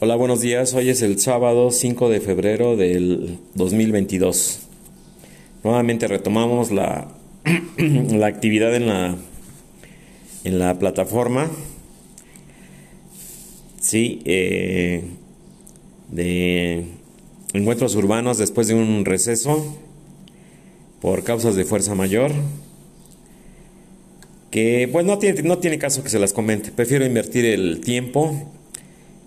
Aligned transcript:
Hola, 0.00 0.14
buenos 0.14 0.40
días. 0.40 0.74
Hoy 0.74 0.90
es 0.90 1.02
el 1.02 1.18
sábado 1.18 1.72
5 1.72 2.08
de 2.08 2.20
febrero 2.20 2.76
del 2.76 3.40
2022. 3.54 4.60
Nuevamente 5.64 6.06
retomamos 6.06 6.70
la, 6.70 7.08
la 7.76 8.28
actividad 8.28 8.76
en 8.76 8.86
la, 8.86 9.16
en 10.44 10.58
la 10.60 10.78
plataforma. 10.78 11.50
Sí, 13.80 14.22
eh, 14.24 15.02
de 16.12 16.84
encuentros 17.52 17.96
urbanos 17.96 18.38
después 18.38 18.68
de 18.68 18.74
un 18.74 19.04
receso 19.04 19.80
por 21.00 21.24
causas 21.24 21.56
de 21.56 21.64
fuerza 21.64 21.96
mayor. 21.96 22.30
Que 24.52 24.88
pues 24.92 25.04
no 25.04 25.18
tiene, 25.18 25.42
no 25.42 25.58
tiene 25.58 25.80
caso 25.80 26.04
que 26.04 26.08
se 26.08 26.20
las 26.20 26.32
comente. 26.32 26.70
Prefiero 26.70 27.04
invertir 27.04 27.44
el 27.46 27.80
tiempo 27.80 28.54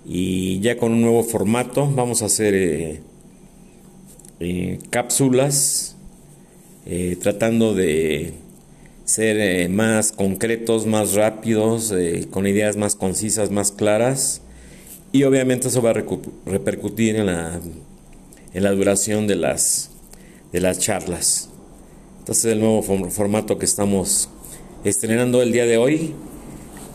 y 0.05 0.59
ya 0.61 0.77
con 0.77 0.93
un 0.93 1.01
nuevo 1.01 1.23
formato 1.23 1.89
vamos 1.93 2.21
a 2.21 2.25
hacer 2.25 2.55
eh, 2.55 3.01
eh, 4.39 4.79
cápsulas 4.89 5.95
eh, 6.85 7.17
tratando 7.21 7.75
de 7.75 8.33
ser 9.05 9.69
más 9.69 10.11
concretos, 10.11 10.85
más 10.85 11.13
rápidos, 11.13 11.93
con 12.29 12.47
ideas 12.47 12.77
más 12.77 12.95
concisas, 12.95 13.51
más 13.51 13.71
claras 13.71 14.41
y 15.11 15.23
obviamente 15.23 15.67
eso 15.67 15.81
va 15.81 15.89
a 15.89 16.03
repercutir 16.45 17.17
en 17.17 17.25
la, 17.25 17.59
en 18.53 18.63
la 18.63 18.71
duración 18.71 19.27
de 19.27 19.35
las, 19.35 19.91
de 20.53 20.61
las 20.61 20.79
charlas. 20.79 21.49
Entonces 22.19 22.45
el 22.45 22.61
nuevo 22.61 22.81
formato 22.81 23.57
que 23.57 23.65
estamos 23.65 24.29
estrenando 24.85 25.41
el 25.41 25.51
día 25.51 25.65
de 25.65 25.77
hoy. 25.77 26.13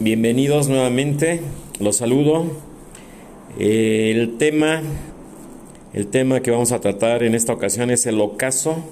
Bienvenidos 0.00 0.68
nuevamente, 0.68 1.42
los 1.80 1.98
saludo 1.98 2.65
el 3.58 4.36
tema, 4.36 4.82
el 5.94 6.08
tema 6.08 6.40
que 6.40 6.50
vamos 6.50 6.72
a 6.72 6.80
tratar 6.80 7.22
en 7.22 7.34
esta 7.34 7.54
ocasión 7.54 7.90
es 7.90 8.04
el 8.06 8.20
ocaso, 8.20 8.84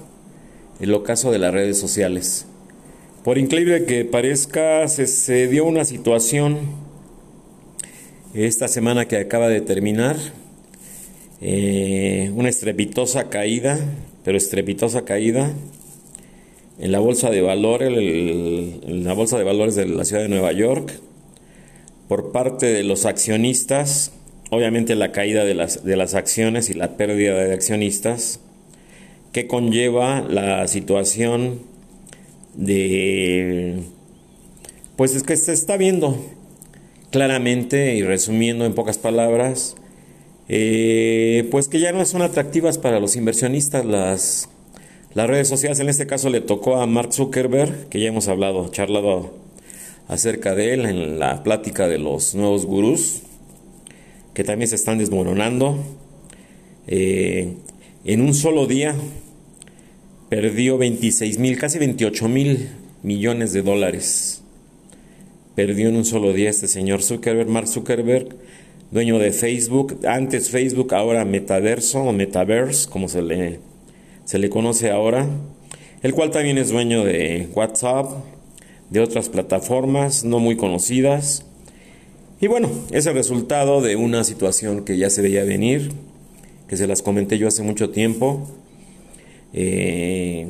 el 0.79 0.93
ocaso 0.93 1.31
de 1.31 1.37
las 1.39 1.53
redes 1.53 1.79
sociales. 1.79 2.47
Por 3.23 3.37
increíble 3.37 3.85
que 3.85 4.05
parezca, 4.05 4.87
se, 4.87 5.47
dio 5.47 5.65
una 5.65 5.85
situación 5.85 6.57
esta 8.33 8.67
semana 8.67 9.07
que 9.07 9.17
acaba 9.17 9.49
de 9.49 9.61
terminar, 9.61 10.17
eh, 11.41 12.31
una 12.35 12.49
estrepitosa 12.49 13.29
caída, 13.29 13.79
pero 14.23 14.37
estrepitosa 14.37 15.05
caída 15.05 15.53
en 16.79 16.91
la 16.91 16.99
bolsa 16.99 17.29
de 17.29 17.41
valores, 17.41 17.89
en 17.89 19.03
la 19.03 19.13
bolsa 19.13 19.37
de 19.37 19.43
valores 19.43 19.75
de 19.75 19.85
la 19.87 20.05
ciudad 20.05 20.23
de 20.23 20.29
Nueva 20.29 20.51
York, 20.53 20.99
por 22.07 22.31
parte 22.31 22.65
de 22.65 22.83
los 22.83 23.05
accionistas 23.05 24.11
obviamente 24.49 24.95
la 24.95 25.11
caída 25.11 25.43
de 25.45 25.53
las, 25.53 25.83
de 25.83 25.95
las 25.95 26.13
acciones 26.13 26.69
y 26.69 26.73
la 26.73 26.97
pérdida 26.97 27.35
de 27.35 27.53
accionistas, 27.53 28.39
que 29.31 29.47
conlleva 29.47 30.21
la 30.21 30.67
situación 30.67 31.59
de, 32.53 33.79
pues 34.95 35.13
es 35.13 35.23
que 35.23 35.35
se 35.35 35.51
está 35.51 35.75
viendo 35.75 36.17
claramente 37.11 37.95
y 37.95 38.03
resumiendo 38.03 38.65
en 38.65 38.73
pocas 38.73 38.97
palabras, 38.97 39.75
eh, 40.47 41.47
pues 41.51 41.67
que 41.67 41.79
ya 41.79 41.91
no 41.91 42.05
son 42.05 42.21
atractivas 42.21 42.77
para 42.77 42.99
los 42.99 43.15
inversionistas 43.15 43.83
las, 43.83 44.49
las 45.13 45.27
redes 45.27 45.47
sociales. 45.47 45.79
En 45.79 45.89
este 45.89 46.07
caso 46.07 46.29
le 46.29 46.39
tocó 46.39 46.77
a 46.77 46.85
Mark 46.85 47.13
Zuckerberg, 47.13 47.89
que 47.89 47.99
ya 47.99 48.07
hemos 48.07 48.27
hablado, 48.27 48.69
charlado 48.69 49.33
acerca 50.07 50.55
de 50.55 50.73
él 50.73 50.85
en 50.85 51.19
la 51.19 51.43
plática 51.43 51.87
de 51.87 51.97
los 51.97 52.35
nuevos 52.35 52.65
gurús 52.65 53.23
que 54.35 54.43
también 54.43 54.67
se 54.67 54.75
están 54.75 54.99
desmoronando. 54.99 55.79
Eh, 56.87 57.53
en 58.03 58.21
un 58.21 58.35
solo 58.35 58.67
día 58.67 58.93
perdió 60.29 60.77
26 60.77 61.39
mil, 61.39 61.57
casi 61.57 61.79
28 61.79 62.27
mil 62.27 62.69
millones 63.01 63.53
de 63.53 63.63
dólares. 63.63 64.43
Perdió 65.55 65.87
en 65.87 65.95
un 65.95 66.05
solo 66.05 66.33
día 66.33 66.49
este 66.49 66.67
señor 66.67 67.01
Zuckerberg, 67.01 67.47
Mark 67.47 67.67
Zuckerberg, 67.67 68.35
dueño 68.91 69.17
de 69.19 69.31
Facebook, 69.31 70.01
antes 70.05 70.49
Facebook, 70.49 70.93
ahora 70.93 71.23
Metaverso 71.23 72.01
o 72.01 72.11
Metaverse, 72.11 72.89
como 72.89 73.07
se 73.07 73.21
le, 73.21 73.59
se 74.25 74.37
le 74.37 74.49
conoce 74.49 74.91
ahora, 74.91 75.27
el 76.03 76.13
cual 76.13 76.31
también 76.31 76.57
es 76.57 76.69
dueño 76.69 77.05
de 77.05 77.47
WhatsApp, 77.55 78.11
de 78.89 78.99
otras 78.99 79.29
plataformas 79.29 80.25
no 80.25 80.39
muy 80.39 80.57
conocidas 80.57 81.45
y 82.41 82.47
bueno, 82.47 82.69
es 82.91 83.05
el 83.05 83.13
resultado 83.13 83.81
de 83.81 83.95
una 83.95 84.23
situación 84.23 84.83
que 84.83 84.97
ya 84.97 85.09
se 85.09 85.21
veía 85.21 85.43
venir, 85.45 85.91
que 86.67 86.75
se 86.75 86.85
las 86.85 87.01
comenté 87.01 87.37
yo 87.37 87.47
hace 87.47 87.63
mucho 87.63 87.91
tiempo. 87.91 88.47
Eh, 89.53 90.47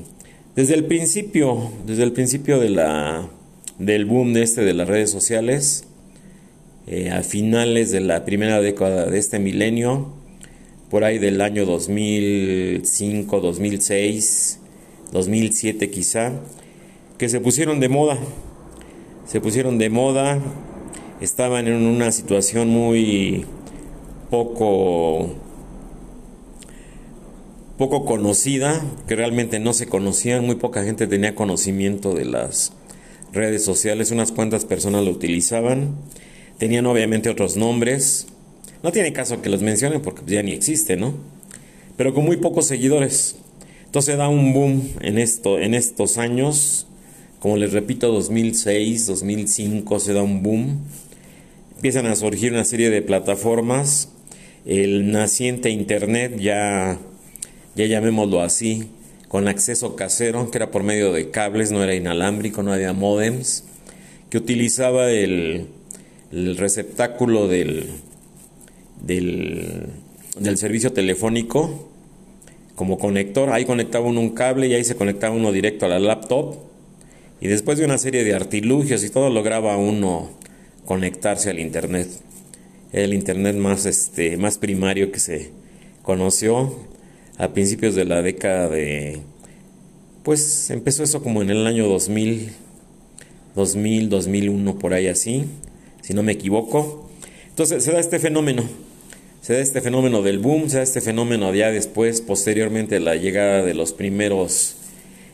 desde 0.56 0.74
el 0.74 0.86
principio, 0.86 1.72
desde 1.86 2.04
el 2.04 2.12
principio 2.12 2.60
de 2.60 2.70
la, 2.70 3.30
del 3.78 4.06
boom 4.06 4.34
de 4.34 4.42
este 4.42 4.62
de 4.62 4.74
las 4.74 4.88
redes 4.88 5.12
sociales, 5.12 5.86
eh, 6.88 7.12
a 7.12 7.22
finales 7.22 7.92
de 7.92 8.00
la 8.00 8.26
primera 8.26 8.62
década 8.62 9.06
de 9.06 9.20
este 9.20 9.38
milenio, 9.38 10.14
por 10.90 11.04
ahí 11.04 11.20
del 11.20 11.42
año 11.42 11.66
2005, 11.66 13.40
2006, 13.42 14.60
2007 15.12 15.90
quizá, 15.90 16.32
que 17.18 17.30
se 17.30 17.40
pusieron 17.40 17.80
de 17.80 17.90
moda. 17.90 18.18
Se 19.28 19.42
pusieron 19.42 19.78
de 19.78 19.90
moda 19.90 20.40
estaban 21.22 21.68
en 21.68 21.86
una 21.86 22.12
situación 22.12 22.70
muy 22.70 23.46
poco 24.30 25.30
poco 27.78 28.06
conocida, 28.06 28.82
que 29.08 29.16
realmente 29.16 29.60
no 29.60 29.74
se 29.74 29.88
conocían, 29.88 30.46
muy 30.46 30.56
poca 30.56 30.84
gente 30.84 31.08
tenía 31.08 31.36
conocimiento 31.36 32.14
de 32.14 32.26
las 32.26 32.72
redes 33.34 33.66
sociales, 33.66 34.12
unas 34.12 34.32
cuantas 34.32 34.64
personas 34.64 35.04
lo 35.04 35.12
utilizaban, 35.12 35.96
tenían 36.58 36.86
obviamente 36.86 37.30
otros 37.30 37.58
nombres, 37.58 38.28
no 38.82 38.92
tiene 38.92 39.12
caso 39.12 39.42
que 39.42 39.50
los 39.50 39.62
mencionen 39.62 40.02
porque 40.02 40.22
ya 40.26 40.42
ni 40.42 40.54
existe, 40.54 40.96
¿no? 40.96 41.16
Pero 41.98 42.14
con 42.14 42.24
muy 42.24 42.38
pocos 42.38 42.68
seguidores. 42.68 43.36
Entonces 43.86 44.18
da 44.18 44.30
un 44.30 44.54
boom 44.54 44.90
en 45.02 45.18
esto 45.18 45.60
en 45.60 45.74
estos 45.74 46.18
años, 46.18 46.88
como 47.40 47.58
les 47.58 47.74
repito, 47.74 48.12
2006, 48.12 49.08
2005 49.08 50.00
se 50.00 50.14
da 50.14 50.22
un 50.22 50.44
boom 50.44 50.80
empiezan 51.86 52.08
a 52.12 52.16
surgir 52.16 52.52
una 52.52 52.64
serie 52.64 52.90
de 52.90 53.04
plataformas, 53.04 54.10
el 54.66 55.12
naciente 55.12 55.70
Internet, 55.70 56.36
ya, 56.40 56.98
ya 57.76 57.86
llamémoslo 57.86 58.42
así, 58.42 58.90
con 59.28 59.48
acceso 59.48 59.96
casero, 59.96 60.50
que 60.50 60.58
era 60.58 60.72
por 60.72 60.82
medio 60.82 61.14
de 61.14 61.30
cables, 61.30 61.72
no 61.72 61.84
era 61.84 61.94
inalámbrico, 61.94 62.64
no 62.64 62.74
había 62.74 62.94
modems, 62.94 63.66
que 64.32 64.40
utilizaba 64.40 65.12
el, 65.12 65.68
receptáculo 66.32 67.48
del, 67.48 67.86
del, 69.04 69.86
del 70.40 70.58
servicio 70.58 70.92
telefónico 70.92 71.88
como 72.74 72.98
conector. 72.98 73.52
Ahí 73.52 73.66
conectaba 73.66 74.08
uno 74.08 74.22
un 74.22 74.32
cable 74.32 74.66
y 74.66 74.74
ahí 74.74 74.84
se 74.84 74.96
conectaba 74.96 75.36
uno 75.36 75.52
directo 75.52 75.86
a 75.86 75.90
la 75.90 76.00
laptop. 76.00 76.56
Y 77.42 77.48
después 77.48 77.78
de 77.78 77.86
una 77.86 78.00
serie 78.00 78.24
de 78.24 78.34
artilugios 78.34 79.04
y 79.04 79.12
todo, 79.12 79.30
lograba 79.30 79.78
uno 79.78 80.32
conectarse 80.86 81.50
al 81.50 81.60
internet. 81.60 82.08
El 82.94 83.14
internet 83.14 83.56
más 83.56 83.86
este 83.86 84.38
más 84.38 84.58
primario 84.58 85.12
que 85.12 85.20
se 85.20 85.52
conoció 86.04 86.76
a 87.38 87.50
principios 87.50 87.96
de 87.96 88.06
la 88.06 88.22
década 88.22 88.70
de 88.70 89.20
pues 90.24 90.70
empezó 90.70 91.04
eso 91.04 91.22
como 91.22 91.42
en 91.42 91.50
el 91.50 91.68
año 91.68 91.88
2000 91.88 92.50
2000 93.56 94.10
2001 94.10 94.80
por 94.80 94.94
ahí 94.94 95.08
así, 95.08 95.46
si 96.02 96.14
no 96.14 96.24
me 96.24 96.34
equivoco. 96.34 97.10
Entonces 97.50 97.84
se 97.84 97.92
da 97.92 98.00
este 98.00 98.20
fenómeno. 98.20 98.64
Se 99.42 99.54
da 99.54 99.60
este 99.60 99.82
fenómeno 99.82 100.24
del 100.24 100.40
boom, 100.40 100.70
se 100.70 100.78
da 100.78 100.84
este 100.84 101.02
fenómeno 101.02 101.54
ya 101.54 101.70
después 101.70 102.22
posteriormente 102.22 103.00
la 103.00 103.16
llegada 103.16 103.62
de 103.62 103.76
los 103.76 103.94
primeros 103.94 104.76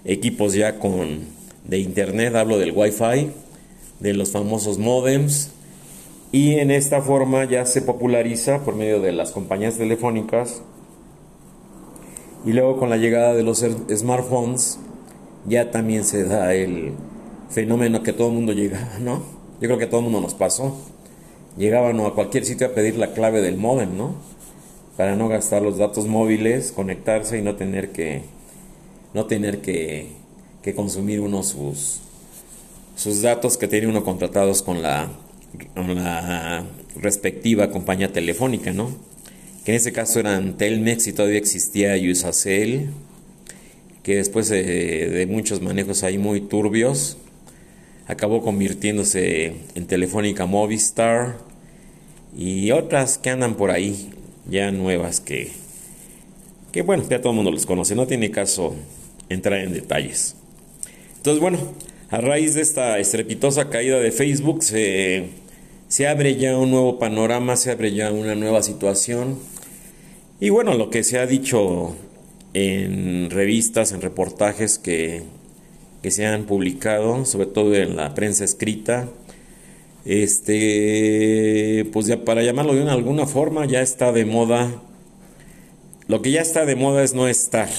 equipos 0.04 0.54
ya 0.54 0.80
con 0.80 1.20
de 1.66 1.80
internet, 1.80 2.36
hablo 2.36 2.58
del 2.58 2.74
Wi-Fi 2.74 3.30
de 4.02 4.14
los 4.14 4.32
famosos 4.32 4.78
modems 4.78 5.52
y 6.32 6.56
en 6.56 6.72
esta 6.72 7.02
forma 7.02 7.46
ya 7.46 7.66
se 7.66 7.82
populariza 7.82 8.64
por 8.66 8.76
medio 8.76 9.00
de 9.00 9.12
las 9.12 9.32
compañías 9.32 9.78
telefónicas 9.78 10.62
y 12.46 12.54
luego 12.54 12.78
con 12.78 12.90
la 12.90 12.98
llegada 12.98 13.34
de 13.34 13.44
los 13.44 13.60
smartphones 13.60 14.80
ya 15.48 15.72
también 15.72 16.04
se 16.04 16.24
da 16.24 16.54
el 16.54 16.94
fenómeno 17.50 18.02
que 18.04 18.14
todo 18.14 18.30
el 18.30 18.34
mundo 18.34 18.54
llega, 18.54 18.98
¿no? 19.00 19.22
Yo 19.60 19.68
creo 19.68 19.78
que 19.78 19.86
todo 19.86 20.00
el 20.00 20.06
mundo 20.06 20.22
nos 20.22 20.34
pasó. 20.34 20.76
Llegaban 21.58 22.00
a 22.00 22.12
cualquier 22.12 22.46
sitio 22.46 22.68
a 22.68 22.72
pedir 22.72 22.96
la 22.96 23.14
clave 23.14 23.42
del 23.42 23.58
modem, 23.58 23.96
¿no? 23.98 24.16
Para 24.98 25.16
no 25.16 25.28
gastar 25.28 25.62
los 25.62 25.78
datos 25.78 26.08
móviles, 26.08 26.72
conectarse 26.72 27.38
y 27.38 27.42
no 27.42 27.56
tener 27.56 27.92
que 27.92 28.24
no 29.14 29.26
tener 29.26 29.62
que, 29.62 30.08
que 30.64 30.74
consumir 30.74 31.20
uno 31.20 31.44
sus 31.44 32.00
sus 32.96 33.22
datos 33.22 33.58
que 33.58 33.68
tiene 33.68 33.88
uno 33.88 34.04
contratados 34.04 34.62
con 34.62 34.82
la, 34.82 35.10
con 35.76 35.96
la 35.96 36.66
respectiva 36.96 37.72
compañía 37.72 38.12
telefónica, 38.12 38.74
¿no? 38.74 38.92
Que 39.66 39.72
en 39.72 39.78
este 39.78 39.92
caso 39.92 40.20
eran 40.20 40.58
Telmex 40.58 41.08
y 41.08 41.14
todavía 41.14 41.38
existía 41.38 41.96
Usacell, 41.96 42.90
que 44.04 44.16
después 44.16 44.50
de, 44.50 45.28
muchos 45.30 45.62
manejos 45.62 46.04
ahí 46.04 46.18
muy 46.18 46.42
turbios, 46.42 47.18
acabó 48.08 48.42
convirtiéndose 48.42 49.54
en 49.76 49.86
Telefónica 49.86 50.46
Movistar 50.46 51.38
y 52.36 52.72
otras 52.72 53.18
que 53.18 53.30
andan 53.30 53.56
por 53.56 53.72
ahí, 53.72 54.10
ya 54.50 54.72
nuevas 54.72 55.20
que, 55.20 55.52
que 56.72 56.82
bueno, 56.82 57.04
ya 57.08 57.22
todo 57.22 57.30
el 57.30 57.36
mundo 57.36 57.52
los 57.52 57.66
conoce, 57.66 57.96
no 57.96 58.08
tiene 58.08 58.32
caso 58.32 58.76
entrar 59.30 59.60
en 59.60 59.74
detalles. 59.74 60.36
Entonces, 61.18 61.40
bueno, 61.40 61.60
a 62.12 62.20
raíz 62.20 62.56
de 62.56 62.62
esta 62.62 63.00
estrepitosa 63.00 63.70
caída 63.70 64.02
de 64.02 64.12
Facebook 64.12 64.64
se, 64.64 65.30
se 65.88 66.08
abre 66.10 66.36
ya 66.36 66.58
un 66.58 66.70
nuevo 66.70 67.00
panorama, 67.00 67.56
se 67.56 67.72
abre 67.72 67.94
ya 67.94 68.12
una 68.12 68.36
nueva 68.36 68.62
situación. 68.64 69.40
Y 70.42 70.50
bueno, 70.50 70.74
lo 70.74 70.90
que 70.90 71.06
se 71.06 71.20
ha 71.20 71.26
dicho 71.26 71.96
en 72.54 73.30
revistas, 73.30 73.94
en 73.94 74.02
reportajes 74.02 74.78
que, 74.78 75.24
que 76.04 76.12
se 76.12 76.26
han 76.26 76.44
publicado, 76.44 77.24
sobre 77.24 77.46
todo 77.46 77.74
en 77.76 77.96
la 77.96 78.14
prensa 78.14 78.44
escrita, 78.44 79.08
este, 80.04 81.88
pues 81.94 82.08
ya 82.08 82.26
para 82.26 82.44
llamarlo 82.44 82.76
de 82.76 82.90
alguna 82.90 83.26
forma, 83.26 83.66
ya 83.66 83.82
está 83.82 84.12
de 84.12 84.26
moda. 84.26 84.70
Lo 86.08 86.22
que 86.22 86.32
ya 86.32 86.42
está 86.42 86.66
de 86.66 86.76
moda 86.76 87.04
es 87.04 87.14
no 87.14 87.30
estar 87.30 87.70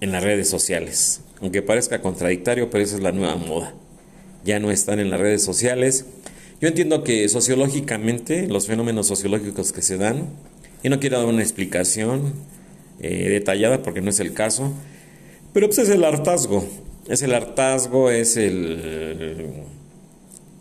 en 0.00 0.12
las 0.12 0.24
redes 0.24 0.48
sociales. 0.48 1.20
Aunque 1.40 1.62
parezca 1.62 2.00
contradictorio, 2.00 2.70
pero 2.70 2.82
esa 2.82 2.96
es 2.96 3.02
la 3.02 3.12
nueva 3.12 3.36
moda. 3.36 3.74
Ya 4.44 4.58
no 4.58 4.70
están 4.70 5.00
en 5.00 5.10
las 5.10 5.20
redes 5.20 5.42
sociales. 5.42 6.06
Yo 6.60 6.68
entiendo 6.68 7.04
que 7.04 7.28
sociológicamente, 7.28 8.46
los 8.46 8.66
fenómenos 8.66 9.06
sociológicos 9.06 9.72
que 9.72 9.82
se 9.82 9.98
dan, 9.98 10.30
y 10.82 10.88
no 10.88 11.00
quiero 11.00 11.18
dar 11.18 11.26
una 11.26 11.42
explicación 11.42 12.32
eh, 13.00 13.28
detallada 13.28 13.82
porque 13.82 14.00
no 14.00 14.10
es 14.10 14.20
el 14.20 14.32
caso, 14.32 14.72
pero 15.52 15.66
pues 15.66 15.78
es 15.78 15.88
el 15.90 16.04
hartazgo. 16.04 16.66
Es 17.08 17.22
el 17.22 17.34
hartazgo, 17.34 18.10
es 18.10 18.36
el, 18.36 19.64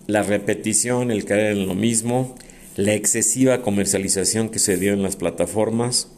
la 0.08 0.24
repetición, 0.24 1.10
el 1.12 1.26
caer 1.26 1.58
en 1.58 1.68
lo 1.68 1.74
mismo, 1.74 2.36
la 2.76 2.94
excesiva 2.94 3.62
comercialización 3.62 4.50
que 4.50 4.60
se 4.60 4.78
dio 4.78 4.94
en 4.94 5.02
las 5.02 5.16
plataformas, 5.16 6.12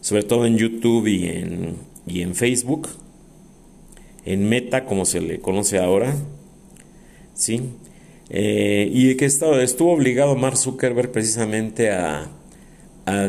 sobre 0.00 0.22
todo 0.22 0.46
en 0.46 0.56
YouTube 0.56 1.06
y 1.08 1.26
en, 1.26 1.76
y 2.06 2.22
en 2.22 2.34
Facebook 2.34 2.88
en 4.24 4.48
Meta, 4.48 4.84
como 4.84 5.04
se 5.04 5.20
le 5.20 5.40
conoce 5.40 5.78
ahora, 5.78 6.14
¿sí? 7.34 7.62
Eh, 8.30 8.88
y 8.92 9.14
que 9.16 9.26
estuvo, 9.26 9.56
estuvo 9.56 9.92
obligado 9.92 10.34
Mark 10.34 10.56
Zuckerberg 10.56 11.10
precisamente 11.12 11.90
a, 11.90 12.30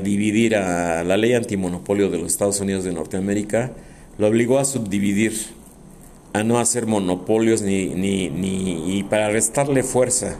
dividir 0.03 0.55
a 0.55 1.03
la 1.03 1.17
ley 1.17 1.33
antimonopolio 1.33 2.09
de 2.09 2.17
los 2.17 2.31
Estados 2.31 2.61
Unidos 2.61 2.85
de 2.85 2.93
Norteamérica, 2.93 3.73
lo 4.17 4.27
obligó 4.27 4.57
a 4.57 4.63
subdividir, 4.63 5.33
a 6.31 6.43
no 6.43 6.59
hacer 6.59 6.85
monopolios 6.85 7.61
ni, 7.61 7.87
ni, 7.87 8.29
ni 8.29 8.97
y 8.97 9.03
para 9.03 9.29
restarle 9.29 9.83
fuerza, 9.83 10.37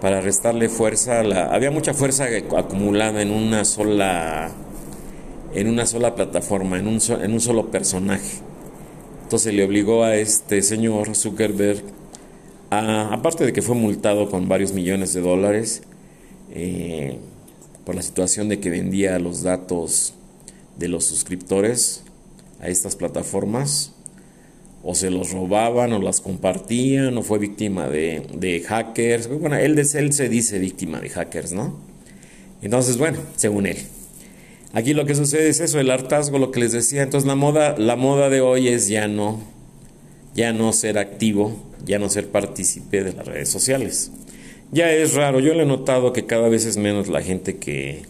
para 0.00 0.20
restarle 0.20 0.68
fuerza, 0.68 1.22
la, 1.22 1.46
había 1.54 1.70
mucha 1.70 1.94
fuerza 1.94 2.26
acumulada 2.56 3.22
en 3.22 3.30
una 3.30 3.64
sola, 3.64 4.50
en 5.54 5.68
una 5.68 5.86
sola 5.86 6.16
plataforma, 6.16 6.76
en 6.76 6.88
un, 6.88 6.98
en 7.22 7.32
un 7.32 7.40
solo 7.40 7.70
personaje. 7.70 8.49
Entonces 9.30 9.54
le 9.54 9.62
obligó 9.62 10.02
a 10.02 10.16
este 10.16 10.60
señor 10.60 11.14
Zuckerberg, 11.14 11.84
a, 12.68 13.14
aparte 13.14 13.46
de 13.46 13.52
que 13.52 13.62
fue 13.62 13.76
multado 13.76 14.28
con 14.28 14.48
varios 14.48 14.72
millones 14.72 15.14
de 15.14 15.20
dólares 15.20 15.82
eh, 16.50 17.16
por 17.86 17.94
la 17.94 18.02
situación 18.02 18.48
de 18.48 18.58
que 18.58 18.70
vendía 18.70 19.16
los 19.20 19.44
datos 19.44 20.14
de 20.78 20.88
los 20.88 21.04
suscriptores 21.04 22.02
a 22.58 22.66
estas 22.70 22.96
plataformas, 22.96 23.92
o 24.82 24.96
se 24.96 25.12
los 25.12 25.30
robaban 25.30 25.92
o 25.92 26.00
las 26.00 26.20
compartían 26.20 27.16
o 27.16 27.22
fue 27.22 27.38
víctima 27.38 27.88
de, 27.88 28.64
hackers. 28.66 29.28
Bueno, 29.28 29.54
él, 29.54 29.78
él 29.78 30.12
se 30.12 30.28
dice 30.28 30.58
víctima 30.58 30.98
de 30.98 31.08
hackers, 31.08 31.52
¿no? 31.52 31.78
Entonces, 32.62 32.98
bueno, 32.98 33.20
según 33.36 33.66
él. 33.66 33.76
Aquí 34.72 34.94
lo 34.94 35.04
que 35.04 35.14
sucede 35.14 35.48
es 35.48 35.60
eso, 35.60 35.80
el 35.80 35.90
hartazgo, 35.90 36.38
lo 36.38 36.52
que 36.52 36.60
les 36.60 36.72
decía. 36.72 37.02
Entonces 37.02 37.26
la 37.26 37.34
moda, 37.34 37.76
la 37.76 37.96
moda 37.96 38.28
de 38.28 38.40
hoy 38.40 38.68
es 38.68 38.88
ya 38.88 39.08
no, 39.08 39.40
ya 40.34 40.52
no 40.52 40.72
ser 40.72 40.98
activo, 40.98 41.56
ya 41.84 41.98
no 41.98 42.08
ser 42.08 42.28
partícipe 42.28 43.02
de 43.02 43.12
las 43.12 43.26
redes 43.26 43.48
sociales. 43.48 44.12
Ya 44.72 44.92
es 44.92 45.14
raro, 45.14 45.40
yo 45.40 45.54
le 45.54 45.64
he 45.64 45.66
notado 45.66 46.12
que 46.12 46.26
cada 46.26 46.48
vez 46.48 46.64
es 46.64 46.76
menos 46.76 47.08
la 47.08 47.22
gente 47.22 47.58
que, 47.58 48.02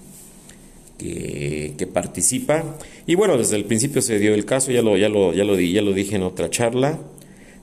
que, 0.98 1.88
participa. 1.92 2.76
Y 3.06 3.14
bueno, 3.14 3.38
desde 3.38 3.56
el 3.56 3.64
principio 3.64 4.02
se 4.02 4.18
dio 4.18 4.34
el 4.34 4.44
caso, 4.44 4.70
ya 4.70 4.82
lo, 4.82 4.98
ya 4.98 5.08
lo, 5.08 5.32
ya 5.32 5.44
lo, 5.44 5.58
ya 5.58 5.80
lo 5.80 5.94
dije 5.94 6.16
en 6.16 6.22
otra 6.22 6.50
charla, 6.50 6.98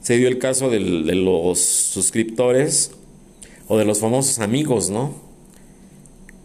se 0.01 0.17
dio 0.17 0.27
el 0.27 0.39
caso 0.39 0.71
de 0.71 0.79
los 0.79 1.59
suscriptores 1.59 2.91
o 3.67 3.77
de 3.77 3.85
los 3.85 3.99
famosos 3.99 4.39
amigos, 4.39 4.89
¿no? 4.89 5.13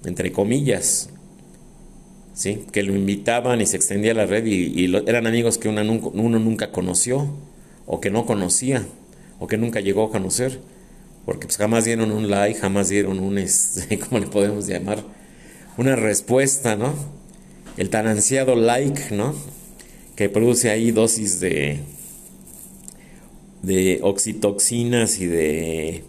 Entre 0.04 0.32
comillas, 0.32 1.11
¿sí? 2.34 2.64
que 2.72 2.82
lo 2.82 2.94
invitaban 2.94 3.60
y 3.60 3.66
se 3.66 3.76
extendía 3.76 4.14
la 4.14 4.26
red 4.26 4.44
y, 4.46 4.94
eran 5.06 5.26
amigos 5.26 5.58
que 5.58 5.68
uno 5.68 5.82
nunca, 5.84 6.72
conoció 6.72 7.28
o 7.86 8.00
que 8.00 8.10
no 8.10 8.26
conocía 8.26 8.86
o 9.38 9.46
que 9.46 9.58
nunca 9.58 9.80
llegó 9.80 10.04
a 10.04 10.10
conocer, 10.10 10.60
porque 11.24 11.46
pues 11.46 11.56
jamás 11.56 11.84
dieron 11.84 12.12
un 12.12 12.30
like, 12.30 12.58
jamás 12.58 12.88
dieron 12.88 13.18
un, 13.18 13.38
este, 13.38 13.98
¿cómo 14.08 14.20
le 14.20 14.26
podemos 14.26 14.66
llamar? 14.66 15.02
Una 15.76 15.96
respuesta, 15.96 16.76
¿no? 16.76 16.94
El 17.76 17.90
tan 17.90 18.06
ansiado 18.06 18.54
like, 18.54 19.14
¿no? 19.14 19.34
Que 20.14 20.28
produce 20.28 20.70
ahí 20.70 20.92
dosis 20.92 21.40
de, 21.40 21.80
de 23.62 23.98
oxitoxinas 24.02 25.18
y 25.18 25.26
de, 25.26 26.04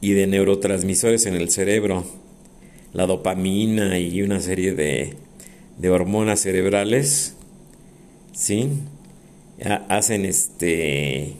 y 0.00 0.12
de 0.12 0.26
neurotransmisores 0.26 1.26
en 1.26 1.34
el 1.34 1.50
cerebro 1.50 2.04
la 2.94 3.06
dopamina 3.06 3.98
y 3.98 4.22
una 4.22 4.40
serie 4.40 4.72
de, 4.72 5.14
de 5.78 5.90
hormonas 5.90 6.40
cerebrales, 6.40 7.34
¿sí? 8.32 8.70
Hacen 9.88 10.24
este, 10.24 11.34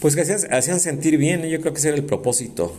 pues 0.00 0.16
que 0.16 0.22
hacían, 0.22 0.80
sentir 0.80 1.18
bien, 1.18 1.42
yo 1.42 1.60
creo 1.60 1.72
que 1.72 1.78
ese 1.78 1.88
era 1.88 1.96
el 1.96 2.04
propósito. 2.04 2.74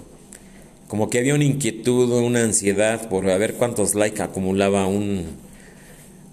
Como 0.87 1.09
que 1.09 1.19
había 1.19 1.35
una 1.35 1.43
inquietud, 1.43 2.11
una 2.11 2.43
ansiedad 2.43 3.09
por 3.09 3.25
ver 3.25 3.53
cuántos 3.55 3.93
likes 3.93 4.21
acumulaba 4.21 4.87
un, 4.87 5.25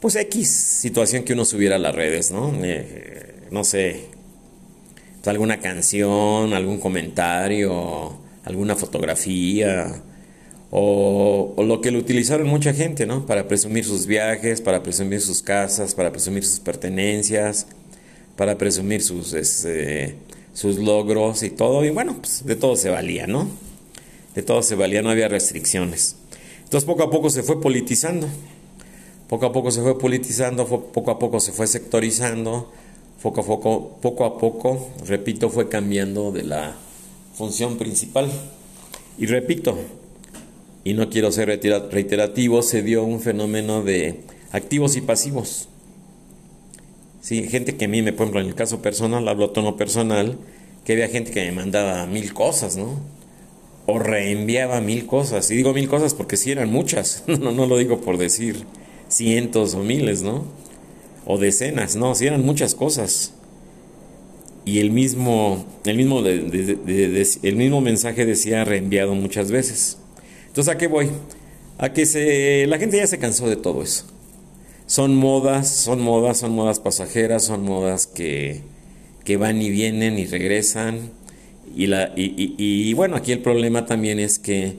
pues 0.00 0.16
X 0.16 0.48
situación 0.48 1.24
que 1.24 1.32
uno 1.32 1.44
subiera 1.44 1.76
a 1.76 1.78
las 1.78 1.94
redes, 1.94 2.30
¿no? 2.30 2.52
Eh, 2.62 3.46
no 3.50 3.64
sé, 3.64 4.06
alguna 5.26 5.60
canción, 5.60 6.52
algún 6.54 6.78
comentario, 6.78 8.16
alguna 8.44 8.76
fotografía, 8.76 10.02
o, 10.76 11.54
lo 11.62 11.80
que 11.80 11.92
lo 11.92 12.00
utilizaron 12.00 12.48
mucha 12.48 12.74
gente, 12.74 13.06
¿no? 13.06 13.26
Para 13.26 13.46
presumir 13.46 13.84
sus 13.84 14.06
viajes, 14.06 14.60
para 14.60 14.82
presumir 14.82 15.20
sus 15.20 15.40
casas, 15.40 15.94
para 15.94 16.10
presumir 16.10 16.44
sus 16.44 16.58
pertenencias, 16.58 17.68
para 18.34 18.58
presumir 18.58 19.00
sus, 19.00 19.34
este, 19.34 20.16
sus 20.52 20.80
logros 20.80 21.44
y 21.44 21.50
todo. 21.50 21.84
Y 21.84 21.90
bueno, 21.90 22.16
pues 22.18 22.44
de 22.44 22.56
todo 22.56 22.74
se 22.74 22.90
valía, 22.90 23.28
¿no? 23.28 23.48
De 24.34 24.42
todo 24.42 24.64
se 24.64 24.74
valía, 24.74 25.00
no 25.00 25.10
había 25.10 25.28
restricciones. 25.28 26.16
Entonces 26.64 26.84
poco 26.84 27.04
a 27.04 27.10
poco 27.10 27.30
se 27.30 27.44
fue 27.44 27.60
politizando. 27.60 28.26
Poco 29.28 29.46
a 29.46 29.52
poco 29.52 29.70
se 29.70 29.80
fue 29.80 29.96
politizando, 29.96 30.66
poco 30.66 31.12
a 31.12 31.20
poco 31.20 31.38
se 31.38 31.52
fue 31.52 31.68
sectorizando, 31.68 32.72
poco 33.22 33.42
a 33.42 33.44
poco, 33.44 33.96
poco 34.02 34.24
a 34.24 34.38
poco, 34.38 34.90
repito, 35.06 35.50
fue 35.50 35.68
cambiando 35.68 36.32
de 36.32 36.42
la 36.42 36.74
función 37.32 37.78
principal. 37.78 38.28
Y 39.18 39.26
repito, 39.26 39.78
y 40.84 40.92
no 40.92 41.08
quiero 41.08 41.32
ser 41.32 41.48
reiterativo, 41.48 42.62
se 42.62 42.82
dio 42.82 43.02
un 43.04 43.20
fenómeno 43.20 43.82
de 43.82 44.20
activos 44.52 44.96
y 44.96 45.00
pasivos. 45.00 45.68
Sí, 47.22 47.48
gente 47.48 47.76
que 47.76 47.86
a 47.86 47.88
mí, 47.88 48.02
me, 48.02 48.12
por 48.12 48.28
en 48.28 48.46
el 48.46 48.54
caso 48.54 48.82
personal, 48.82 49.26
hablo 49.26 49.48
tono 49.48 49.78
personal, 49.78 50.36
que 50.84 50.92
había 50.92 51.08
gente 51.08 51.30
que 51.30 51.40
me 51.46 51.52
mandaba 51.52 52.04
mil 52.06 52.34
cosas, 52.34 52.76
¿no? 52.76 53.00
O 53.86 53.98
reenviaba 53.98 54.82
mil 54.82 55.06
cosas. 55.06 55.50
Y 55.50 55.56
digo 55.56 55.72
mil 55.72 55.88
cosas 55.88 56.12
porque 56.12 56.36
sí 56.36 56.50
eran 56.52 56.70
muchas, 56.70 57.24
no, 57.26 57.50
no 57.50 57.66
lo 57.66 57.78
digo 57.78 58.02
por 58.02 58.18
decir 58.18 58.66
cientos 59.08 59.74
o 59.74 59.78
miles, 59.78 60.20
¿no? 60.20 60.44
O 61.24 61.38
decenas, 61.38 61.96
no, 61.96 62.14
sí 62.14 62.26
eran 62.26 62.44
muchas 62.44 62.74
cosas. 62.74 63.32
Y 64.66 64.80
el 64.80 64.90
mismo, 64.90 65.64
el 65.84 65.96
mismo, 65.96 66.20
el 66.20 67.56
mismo 67.56 67.80
mensaje 67.80 68.26
decía 68.26 68.64
reenviado 68.64 69.14
muchas 69.14 69.50
veces. 69.50 69.98
Entonces, 70.54 70.72
¿a 70.72 70.78
qué 70.78 70.86
voy? 70.86 71.10
A 71.78 71.92
que 71.92 72.06
se, 72.06 72.64
la 72.68 72.78
gente 72.78 72.98
ya 72.98 73.08
se 73.08 73.18
cansó 73.18 73.48
de 73.48 73.56
todo 73.56 73.82
eso. 73.82 74.04
Son 74.86 75.16
modas, 75.16 75.68
son 75.68 76.00
modas, 76.00 76.38
son 76.38 76.52
modas 76.52 76.78
pasajeras, 76.78 77.42
son 77.42 77.64
modas 77.64 78.06
que, 78.06 78.62
que 79.24 79.36
van 79.36 79.60
y 79.60 79.68
vienen 79.70 80.16
y 80.16 80.26
regresan 80.26 81.10
y, 81.74 81.88
la, 81.88 82.12
y, 82.14 82.94
bueno, 82.94 83.16
aquí 83.16 83.32
el 83.32 83.40
problema 83.40 83.84
también 83.84 84.20
es 84.20 84.38
que, 84.38 84.76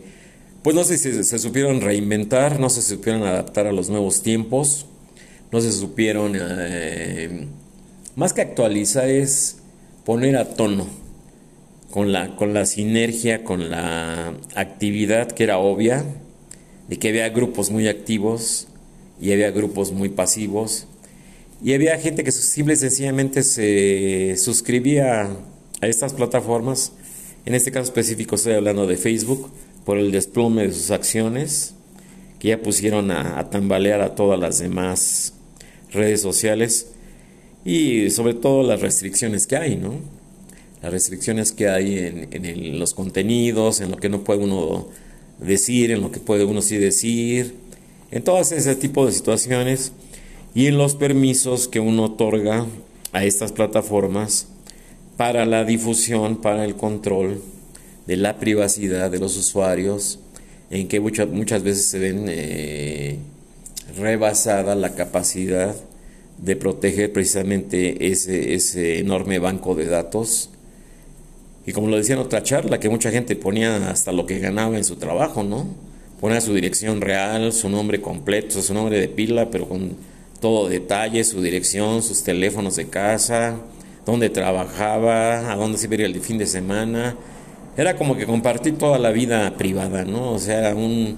pues 0.63 0.77
no 0.77 0.85
sé 0.85 0.97
si 0.97 1.25
se, 1.25 1.39
supieron 1.39 1.81
reinventar, 1.81 2.57
no 2.57 2.69
se 2.69 2.81
supieron 2.81 3.23
adaptar 3.23 3.67
a 3.67 3.73
los 3.73 3.89
nuevos 3.89 4.21
tiempos, 4.21 4.85
no 5.51 5.59
se 5.59 5.73
supieron, 5.73 6.37
eh, 6.39 7.47
más 8.15 8.31
que 8.31 8.39
actualizar 8.39 9.09
es 9.09 9.57
poner 10.05 10.37
a 10.37 10.55
tono 10.55 10.87
con 11.95 12.11
la, 12.11 12.35
con 12.35 12.53
la 12.53 12.65
sinergia, 12.65 13.45
con 13.45 13.69
la 13.69 14.33
actividad 14.53 15.31
que 15.31 15.45
era 15.45 15.59
obvia, 15.59 16.03
de 16.89 16.99
que 16.99 17.07
había 17.07 17.29
grupos 17.29 17.71
muy 17.71 17.87
activos 17.87 18.67
y 19.21 19.31
había 19.31 19.49
grupos 19.51 19.93
muy 19.93 20.09
pasivos, 20.09 20.87
y 21.63 21.73
había 21.73 21.97
gente 21.97 22.25
que 22.25 22.33
simple 22.33 22.73
y 22.73 22.75
sencillamente 22.75 23.43
se 23.43 24.35
suscribía 24.35 25.37
a 25.79 25.87
estas 25.87 26.13
plataformas, 26.13 26.91
en 27.45 27.55
este 27.55 27.71
caso 27.71 27.85
específico 27.85 28.35
estoy 28.35 28.55
hablando 28.55 28.87
de 28.87 28.97
Facebook, 28.97 29.49
por 29.85 29.97
el 29.97 30.11
desplome 30.11 30.63
de 30.67 30.73
sus 30.73 30.91
acciones, 30.91 31.75
que 32.39 32.49
ya 32.49 32.61
pusieron 32.61 33.09
a, 33.09 33.49
tambalear 33.49 34.01
a 34.01 34.15
todas 34.15 34.37
las 34.37 34.59
demás 34.59 35.33
redes 35.93 36.19
sociales 36.21 36.91
y 37.63 38.09
sobre 38.09 38.33
todo 38.33 38.63
las 38.63 38.81
restricciones 38.81 39.47
que 39.47 39.55
hay, 39.55 39.77
¿no? 39.77 40.14
Las 40.81 40.91
restricciones 40.91 41.51
que 41.51 41.69
hay 41.69 41.97
en, 41.97 42.29
en 42.31 42.79
los 42.79 42.93
contenidos, 42.93 43.81
en 43.81 43.91
lo 43.91 43.97
que 43.97 44.09
no 44.09 44.23
puede 44.23 44.43
uno 44.43 44.87
decir, 45.39 45.91
en 45.91 46.01
lo 46.01 46.11
que 46.11 46.19
puede 46.19 46.45
uno 46.45 46.61
sí 46.61 46.77
decir, 46.77 47.55
en 48.11 48.23
todas 48.23 48.51
ese 48.51 48.75
tipo 48.75 49.05
de 49.05 49.11
situaciones 49.11 49.91
y 50.53 50.67
en 50.67 50.77
los 50.77 50.95
permisos 50.95 51.67
que 51.67 51.79
uno 51.79 52.05
otorga 52.05 52.65
a 53.11 53.23
estas 53.25 53.51
plataformas 53.51 54.47
para 55.17 55.45
la 55.45 55.63
difusión, 55.63 56.41
para 56.41 56.65
el 56.65 56.75
control 56.75 57.41
de 58.07 58.17
la 58.17 58.39
privacidad 58.39 59.09
de 59.09 59.19
los 59.19 59.37
usuarios, 59.37 60.19
en 60.69 60.87
que 60.87 60.99
muchas, 60.99 61.29
muchas 61.29 61.63
veces 61.63 61.85
se 61.85 61.99
ven 61.99 62.25
eh, 62.27 63.17
rebasada 63.97 64.75
la 64.75 64.93
capacidad 64.95 65.75
de 66.37 66.55
proteger 66.55 67.13
precisamente 67.13 68.11
ese, 68.11 68.53
ese 68.53 68.99
enorme 68.99 69.39
banco 69.39 69.75
de 69.75 69.85
datos. 69.85 70.49
Y 71.65 71.73
como 71.73 71.87
lo 71.87 71.97
decía 71.97 72.15
en 72.15 72.21
otra 72.21 72.43
charla, 72.43 72.79
que 72.79 72.89
mucha 72.89 73.11
gente 73.11 73.35
ponía 73.35 73.89
hasta 73.89 74.11
lo 74.11 74.25
que 74.25 74.39
ganaba 74.39 74.77
en 74.77 74.83
su 74.83 74.97
trabajo, 74.97 75.43
¿no? 75.43 75.67
Ponía 76.19 76.39
su 76.41 76.53
dirección 76.53 77.01
real, 77.01 77.51
su 77.53 77.69
nombre 77.69 78.01
completo, 78.01 78.61
su 78.61 78.73
nombre 78.73 78.99
de 78.99 79.07
pila, 79.07 79.49
pero 79.49 79.67
con 79.67 79.95
todo 80.39 80.69
detalle, 80.69 81.23
su 81.23 81.41
dirección, 81.41 82.03
sus 82.03 82.23
teléfonos 82.23 82.75
de 82.75 82.87
casa, 82.87 83.57
dónde 84.05 84.29
trabajaba, 84.29 85.51
a 85.51 85.55
dónde 85.55 85.77
se 85.77 85.87
iba 85.87 86.05
el 86.05 86.21
fin 86.21 86.37
de 86.37 86.45
semana. 86.45 87.15
Era 87.77 87.95
como 87.95 88.15
que 88.15 88.25
compartir 88.25 88.77
toda 88.77 88.99
la 88.99 89.11
vida 89.11 89.57
privada, 89.57 90.05
¿no? 90.05 90.31
O 90.31 90.39
sea, 90.39 90.75
un, 90.75 91.17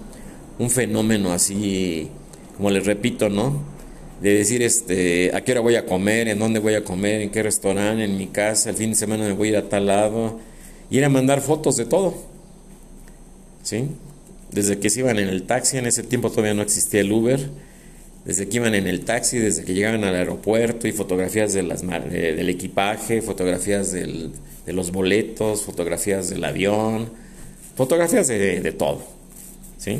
un 0.57 0.69
fenómeno 0.69 1.33
así, 1.33 2.09
como 2.55 2.69
les 2.71 2.85
repito, 2.85 3.29
¿no? 3.29 3.76
De 4.21 4.33
decir, 4.33 4.63
este, 4.63 5.31
a 5.35 5.41
qué 5.41 5.51
hora 5.51 5.61
voy 5.61 5.75
a 5.75 5.85
comer, 5.85 6.27
en 6.27 6.39
dónde 6.39 6.59
voy 6.59 6.73
a 6.73 6.83
comer, 6.83 7.21
en 7.21 7.29
qué 7.29 7.43
restaurante, 7.43 8.03
en 8.03 8.17
mi 8.17 8.27
casa, 8.27 8.69
el 8.69 8.75
fin 8.75 8.89
de 8.89 8.95
semana 8.95 9.25
me 9.25 9.33
voy 9.33 9.49
a 9.49 9.51
ir 9.51 9.57
a 9.57 9.69
tal 9.69 9.87
lado. 9.87 10.39
Y 10.89 10.97
era 10.97 11.09
mandar 11.09 11.41
fotos 11.41 11.77
de 11.77 11.85
todo. 11.85 12.15
¿Sí? 13.63 13.89
Desde 14.51 14.79
que 14.79 14.89
se 14.89 15.01
iban 15.01 15.19
en 15.19 15.27
el 15.27 15.43
taxi, 15.43 15.77
en 15.77 15.85
ese 15.85 16.03
tiempo 16.03 16.29
todavía 16.29 16.53
no 16.53 16.61
existía 16.61 17.01
el 17.01 17.11
Uber 17.11 17.49
desde 18.27 18.49
que 18.49 18.57
iban 18.57 18.75
en 18.75 18.87
el 18.87 19.05
taxi, 19.05 19.37
desde 19.37 19.63
que 19.63 19.73
llegaban 19.73 20.03
al 20.03 20.13
aeropuerto 20.13 20.85
y 20.85 20.91
fotografías 20.91 21.53
de 21.53 21.63
del 21.63 22.49
equipaje, 22.49 23.21
fotografías 23.21 23.93
de 23.93 24.31
los 24.65 24.91
boletos, 24.91 25.63
fotografías 25.63 26.29
del 26.29 26.43
avión, 26.43 27.09
fotografías 27.77 28.27
de, 28.27 28.75
todo. 28.77 29.01
¿sí? 29.77 29.99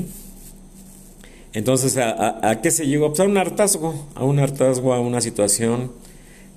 Entonces, 1.58 1.98
¿a, 1.98 2.60
qué 2.62 2.72
se 2.72 2.86
llegó? 2.88 3.10
Pues 3.10 3.20
a 3.20 3.24
un 3.24 3.38
hartazgo, 3.38 4.08
a 4.16 4.24
un 4.24 4.40
hartazgo, 4.40 4.94
a 4.94 5.00
una 5.00 5.22
situación 5.22 5.92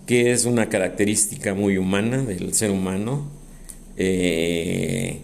que 0.06 0.32
es 0.32 0.44
una 0.44 0.68
característica 0.68 1.54
muy 1.54 1.78
humana 1.78 2.18
del 2.18 2.52
ser 2.54 2.70
humano. 2.70 3.28
Eh, 3.96 5.20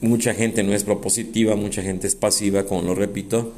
mucha 0.00 0.34
gente 0.34 0.62
no 0.62 0.74
es 0.74 0.84
propositiva, 0.84 1.56
mucha 1.56 1.82
gente 1.82 2.06
es 2.06 2.14
pasiva, 2.14 2.64
como 2.64 2.82
lo 2.82 2.94
repito 2.94 3.52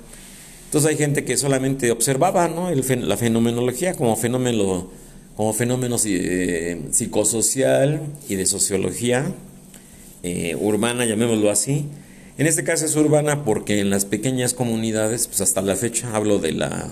entonces 0.66 0.90
hay 0.90 0.96
gente 0.98 1.24
que 1.24 1.36
solamente 1.36 1.90
observaba 1.92 2.48
¿no? 2.48 2.70
la 2.70 3.16
fenomenología 3.16 3.94
como 3.94 4.16
fenómeno, 4.16 4.90
como 5.36 5.54
eh, 5.58 6.82
psicosocial 6.90 8.02
y 8.28 8.34
de 8.34 8.46
sociología 8.46 9.32
eh, 10.24 10.56
urbana, 10.60 11.06
llamémoslo 11.06 11.50
así. 11.50 11.86
En 12.38 12.46
este 12.46 12.64
caso 12.64 12.84
es 12.84 12.94
urbana 12.96 13.44
porque 13.44 13.80
en 13.80 13.88
las 13.88 14.04
pequeñas 14.04 14.52
comunidades, 14.52 15.26
pues 15.26 15.40
hasta 15.40 15.62
la 15.62 15.74
fecha, 15.74 16.14
hablo 16.14 16.38
de 16.38 16.52
la 16.52 16.90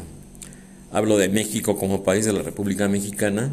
hablo 0.90 1.18
de 1.18 1.28
México 1.28 1.76
como 1.76 2.02
país 2.02 2.24
de 2.24 2.32
la 2.32 2.40
República 2.42 2.88
Mexicana, 2.88 3.50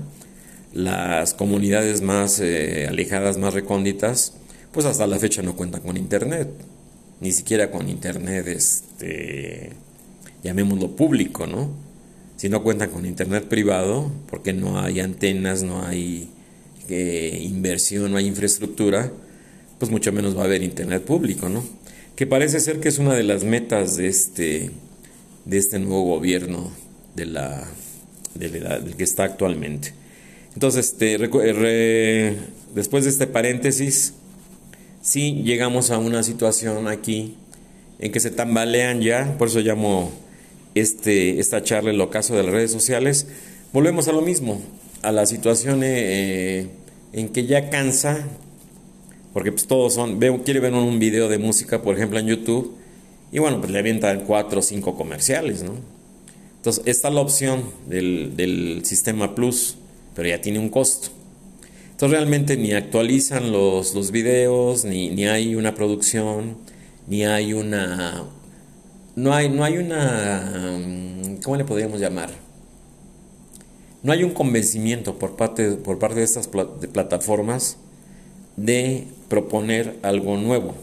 las 0.73 1.33
comunidades 1.33 2.01
más 2.01 2.39
eh, 2.39 2.87
alejadas, 2.87 3.37
más 3.37 3.53
recónditas, 3.53 4.35
pues 4.71 4.85
hasta 4.85 5.05
la 5.05 5.19
fecha 5.19 5.41
no 5.41 5.57
cuentan 5.57 5.81
con 5.81 5.97
internet, 5.97 6.47
ni 7.19 7.33
siquiera 7.33 7.71
con 7.71 7.89
internet 7.89 8.47
este 8.47 9.71
llamémoslo 10.43 10.95
público, 10.95 11.45
¿no? 11.45 11.71
Si 12.37 12.47
no 12.47 12.63
cuentan 12.63 12.89
con 12.89 13.05
internet 13.05 13.47
privado, 13.49 14.11
porque 14.29 14.53
no 14.53 14.79
hay 14.79 15.01
antenas, 15.01 15.61
no 15.63 15.85
hay 15.85 16.29
eh, 16.89 17.39
inversión, 17.41 18.11
no 18.11 18.17
hay 18.17 18.27
infraestructura, 18.27 19.11
pues 19.81 19.89
mucho 19.89 20.11
menos 20.11 20.37
va 20.37 20.43
a 20.43 20.45
haber 20.45 20.61
internet 20.61 21.03
público, 21.03 21.49
¿no? 21.49 21.63
Que 22.15 22.27
parece 22.27 22.59
ser 22.59 22.79
que 22.79 22.87
es 22.87 22.99
una 22.99 23.15
de 23.15 23.23
las 23.23 23.43
metas 23.43 23.97
de 23.97 24.09
este, 24.09 24.69
de 25.45 25.57
este 25.57 25.79
nuevo 25.79 26.03
gobierno 26.03 26.71
de 27.15 27.25
la, 27.25 27.67
del 28.35 28.95
que 28.95 29.03
está 29.03 29.23
actualmente. 29.23 29.95
Entonces, 30.53 30.89
este, 30.91 31.17
después 32.75 33.05
de 33.05 33.09
este 33.09 33.25
paréntesis, 33.25 34.13
sí 35.01 35.41
llegamos 35.43 35.89
a 35.89 35.97
una 35.97 36.21
situación 36.21 36.87
aquí 36.87 37.35
en 37.97 38.11
que 38.11 38.19
se 38.19 38.29
tambalean 38.29 39.01
ya, 39.01 39.35
por 39.39 39.47
eso 39.47 39.61
llamo 39.61 40.11
este, 40.75 41.39
esta 41.39 41.63
charla, 41.63 41.89
el 41.89 42.01
ocaso 42.01 42.35
de 42.35 42.43
las 42.43 42.51
redes 42.51 42.71
sociales, 42.71 43.25
volvemos 43.73 44.07
a 44.07 44.11
lo 44.11 44.21
mismo, 44.21 44.61
a 45.01 45.11
la 45.11 45.25
situación 45.25 45.81
eh, 45.83 46.67
en 47.13 47.29
que 47.29 47.47
ya 47.47 47.71
cansa, 47.71 48.27
porque 49.33 49.51
pues 49.51 49.67
todos 49.67 49.93
son, 49.93 50.19
veo, 50.19 50.43
quiere 50.43 50.59
ver 50.59 50.73
un 50.73 50.99
video 50.99 51.29
de 51.29 51.37
música, 51.37 51.81
por 51.81 51.95
ejemplo, 51.95 52.19
en 52.19 52.27
YouTube, 52.27 52.75
y 53.31 53.39
bueno, 53.39 53.59
pues 53.59 53.71
le 53.71 53.79
avientan 53.79 54.25
cuatro 54.25 54.59
o 54.59 54.61
cinco 54.61 54.95
comerciales, 54.95 55.63
¿no? 55.63 55.73
Entonces, 56.57 56.83
está 56.85 57.09
la 57.09 57.21
opción 57.21 57.63
del, 57.87 58.35
del 58.35 58.81
sistema 58.85 59.33
Plus, 59.33 59.77
pero 60.15 60.29
ya 60.29 60.41
tiene 60.41 60.59
un 60.59 60.69
costo. 60.69 61.09
Entonces, 61.91 62.17
realmente 62.17 62.57
ni 62.57 62.73
actualizan 62.73 63.51
los, 63.51 63.95
los 63.95 64.11
videos, 64.11 64.85
ni, 64.85 65.09
ni 65.09 65.27
hay 65.27 65.55
una 65.55 65.73
producción, 65.73 66.57
ni 67.07 67.25
hay 67.25 67.53
una, 67.53 68.25
no 69.15 69.33
hay, 69.33 69.49
no 69.49 69.63
hay 69.63 69.77
una, 69.77 70.77
mm, 70.79 71.41
¿cómo 71.43 71.55
le 71.55 71.65
podríamos 71.65 71.99
llamar? 71.99 72.29
No 74.03 74.11
hay 74.11 74.23
un 74.23 74.31
convencimiento 74.31 75.17
por 75.17 75.35
parte, 75.35 75.71
por 75.73 75.99
parte 75.99 76.19
de 76.19 76.25
estas 76.25 76.47
plataformas 76.47 77.77
de 78.55 79.07
proponer 79.31 79.97
algo 80.01 80.35
nuevo. 80.35 80.75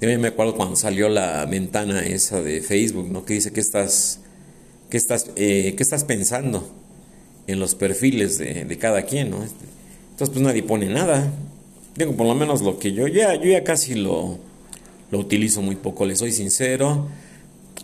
Yo 0.00 0.18
me 0.18 0.28
acuerdo 0.28 0.56
cuando 0.56 0.74
salió 0.74 1.10
la 1.10 1.44
ventana 1.44 2.00
esa 2.00 2.40
de 2.40 2.62
Facebook, 2.62 3.10
¿no? 3.10 3.26
Que 3.26 3.34
dice 3.34 3.52
que 3.52 3.60
estás, 3.60 4.20
que 4.88 4.96
estás, 4.96 5.26
eh, 5.36 5.74
¿qué 5.76 5.82
estás 5.82 6.04
pensando 6.04 6.66
en 7.46 7.60
los 7.60 7.74
perfiles 7.74 8.38
de, 8.38 8.78
cada 8.78 9.02
quien, 9.02 9.28
¿no? 9.28 9.36
Entonces 9.42 10.30
pues 10.30 10.40
nadie 10.40 10.62
pone 10.62 10.86
nada. 10.86 11.30
Digo, 11.94 12.16
por 12.16 12.26
lo 12.26 12.34
menos 12.34 12.62
lo 12.62 12.78
que 12.78 12.94
yo 12.94 13.06
ya, 13.06 13.34
yo 13.34 13.50
ya 13.50 13.62
casi 13.62 13.94
lo, 13.94 14.38
lo 15.10 15.18
utilizo 15.18 15.60
muy 15.60 15.76
poco, 15.76 16.06
le 16.06 16.16
soy 16.16 16.32
sincero. 16.32 17.06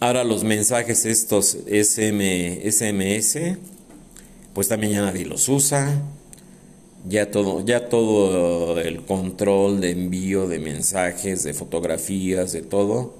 Ahora 0.00 0.24
los 0.24 0.44
mensajes 0.44 1.04
estos 1.04 1.58
SM, 1.66 2.62
SMS, 2.64 3.38
pues 4.54 4.68
también 4.68 4.94
ya 4.94 5.02
nadie 5.02 5.26
los 5.26 5.46
usa. 5.50 6.00
Ya 7.08 7.30
todo, 7.30 7.64
ya 7.64 7.88
todo 7.88 8.80
el 8.80 9.04
control 9.04 9.80
de 9.80 9.90
envío 9.90 10.48
de 10.48 10.58
mensajes, 10.58 11.44
de 11.44 11.54
fotografías, 11.54 12.52
de 12.52 12.62
todo, 12.62 13.14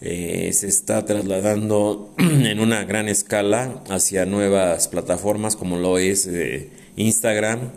eh, 0.00 0.50
se 0.52 0.66
está 0.66 1.04
trasladando 1.04 2.12
en 2.18 2.58
una 2.58 2.84
gran 2.84 3.08
escala 3.08 3.82
hacia 3.88 4.26
nuevas 4.26 4.88
plataformas 4.88 5.54
como 5.54 5.78
lo 5.78 5.98
es 5.98 6.26
eh, 6.26 6.70
Instagram. 6.96 7.70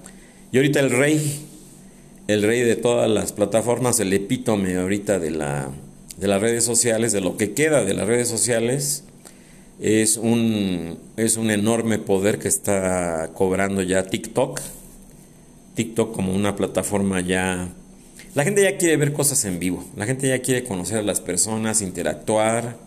Y 0.52 0.58
ahorita 0.58 0.80
el 0.80 0.90
rey 0.90 1.46
el 2.28 2.42
rey 2.42 2.62
de 2.62 2.76
todas 2.76 3.10
las 3.10 3.34
plataformas, 3.34 4.00
el 4.00 4.12
epítome 4.14 4.78
ahorita 4.78 5.20
de, 5.20 5.30
la, 5.32 5.70
de 6.18 6.28
las 6.28 6.42
redes 6.42 6.64
sociales, 6.64 7.12
de 7.12 7.22
lo 7.22 7.38
que 7.38 7.54
queda 7.54 7.84
de 7.84 7.94
las 7.94 8.08
redes 8.08 8.28
sociales, 8.28 9.04
es 9.80 10.18
un, 10.18 10.98
es 11.18 11.38
un 11.38 11.52
enorme 11.52 12.00
poder 12.00 12.40
que 12.40 12.48
está 12.48 13.32
cobrando 13.36 13.84
ya 13.84 14.08
TikTok. 14.08 14.60
TikTok 15.76 16.16
como 16.16 16.34
una 16.34 16.56
plataforma 16.56 17.22
ya... 17.22 17.70
La 18.34 18.44
gente 18.44 18.64
ya 18.64 18.78
quiere 18.78 18.98
ver 18.98 19.14
cosas 19.14 19.46
en 19.46 19.60
vivo, 19.60 19.86
la 19.96 20.06
gente 20.06 20.28
ya 20.28 20.42
quiere 20.42 20.64
conocer 20.64 20.98
a 20.98 21.02
las 21.04 21.22
personas, 21.22 21.82
interactuar, 21.82 22.78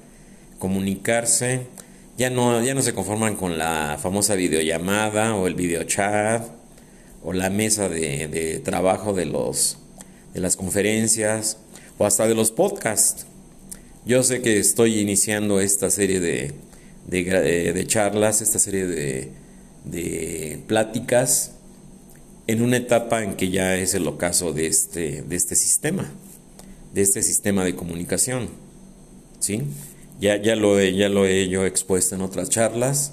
comunicarse, 0.59 1.63
ya 2.19 2.29
no, 2.29 2.63
ya 2.63 2.75
no 2.75 2.83
se 2.83 2.93
conforman 2.93 3.37
con 3.37 3.57
la 3.57 3.99
famosa 3.99 4.35
videollamada 4.35 5.35
o 5.37 5.47
el 5.47 5.55
videochat 5.55 6.47
o 7.23 7.33
la 7.33 7.49
mesa 7.49 7.89
de, 7.89 8.29
de 8.29 8.59
trabajo 8.59 9.15
de, 9.15 9.25
los, 9.25 9.79
de 10.35 10.41
las 10.41 10.57
conferencias 10.57 11.59
o 11.97 12.05
hasta 12.05 12.27
de 12.27 12.35
los 12.35 12.51
podcasts. 12.51 13.27
Yo 14.05 14.23
sé 14.23 14.43
que 14.43 14.59
estoy 14.59 14.99
iniciando 14.99 15.61
esta 15.61 15.91
serie 15.91 16.21
de, 16.21 16.53
de, 17.07 17.73
de 17.73 17.87
charlas, 17.87 18.43
esta 18.43 18.59
serie 18.59 18.87
de, 18.87 19.31
de 19.85 20.61
pláticas 20.67 21.53
en 22.49 22.63
una 22.63 22.79
etapa 22.79 23.23
en 23.23 23.35
que 23.35 23.51
ya 23.51 23.77
es 23.77 23.95
el 23.95 24.09
ocaso 24.09 24.53
de 24.53 24.67
este, 24.67 25.23
de 25.23 25.37
este 25.37 25.55
sistema, 25.55 26.11
de 26.95 27.03
este 27.03 27.23
sistema 27.23 27.63
de 27.63 27.77
comunicación. 27.77 28.49
¿sí? 29.39 29.63
Ya, 30.19 30.41
ya, 30.41 30.57
lo 30.57 30.81
he, 30.81 30.95
ya 30.95 31.11
lo 31.11 31.27
he 31.27 31.49
yo 31.49 31.67
expuesto 31.67 32.15
en 32.15 32.23
otras 32.23 32.49
charlas, 32.49 33.13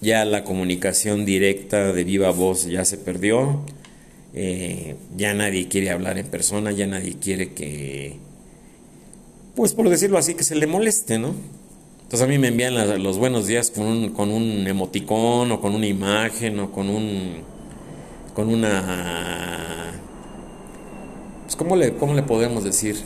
ya 0.00 0.24
la 0.24 0.44
comunicación 0.44 1.26
directa 1.26 1.92
de 1.92 2.04
viva 2.04 2.30
voz 2.30 2.66
ya 2.66 2.84
se 2.84 2.96
perdió, 2.96 3.60
eh, 4.34 4.94
ya 5.16 5.34
nadie 5.34 5.66
quiere 5.66 5.90
hablar 5.90 6.16
en 6.16 6.28
persona, 6.28 6.70
ya 6.70 6.86
nadie 6.86 7.16
quiere 7.20 7.52
que, 7.52 8.18
pues 9.56 9.74
por 9.74 9.90
decirlo 9.90 10.16
así, 10.16 10.34
que 10.34 10.44
se 10.44 10.54
le 10.54 10.68
moleste, 10.68 11.18
¿no? 11.18 11.34
Entonces 12.02 12.22
a 12.22 12.28
mí 12.28 12.38
me 12.38 12.48
envían 12.48 13.02
los 13.02 13.18
buenos 13.18 13.48
días 13.48 13.70
con 13.72 13.86
un, 13.86 14.10
con 14.10 14.30
un 14.30 14.66
emoticón 14.66 15.50
o 15.50 15.60
con 15.60 15.74
una 15.74 15.86
imagen 15.86 16.58
o 16.60 16.72
con 16.72 16.88
un 16.88 17.42
con 18.34 18.48
una 18.48 19.92
pues 21.44 21.56
cómo 21.56 21.76
le 21.76 21.94
cómo 21.94 22.14
le 22.14 22.22
podemos 22.22 22.64
decir 22.64 22.96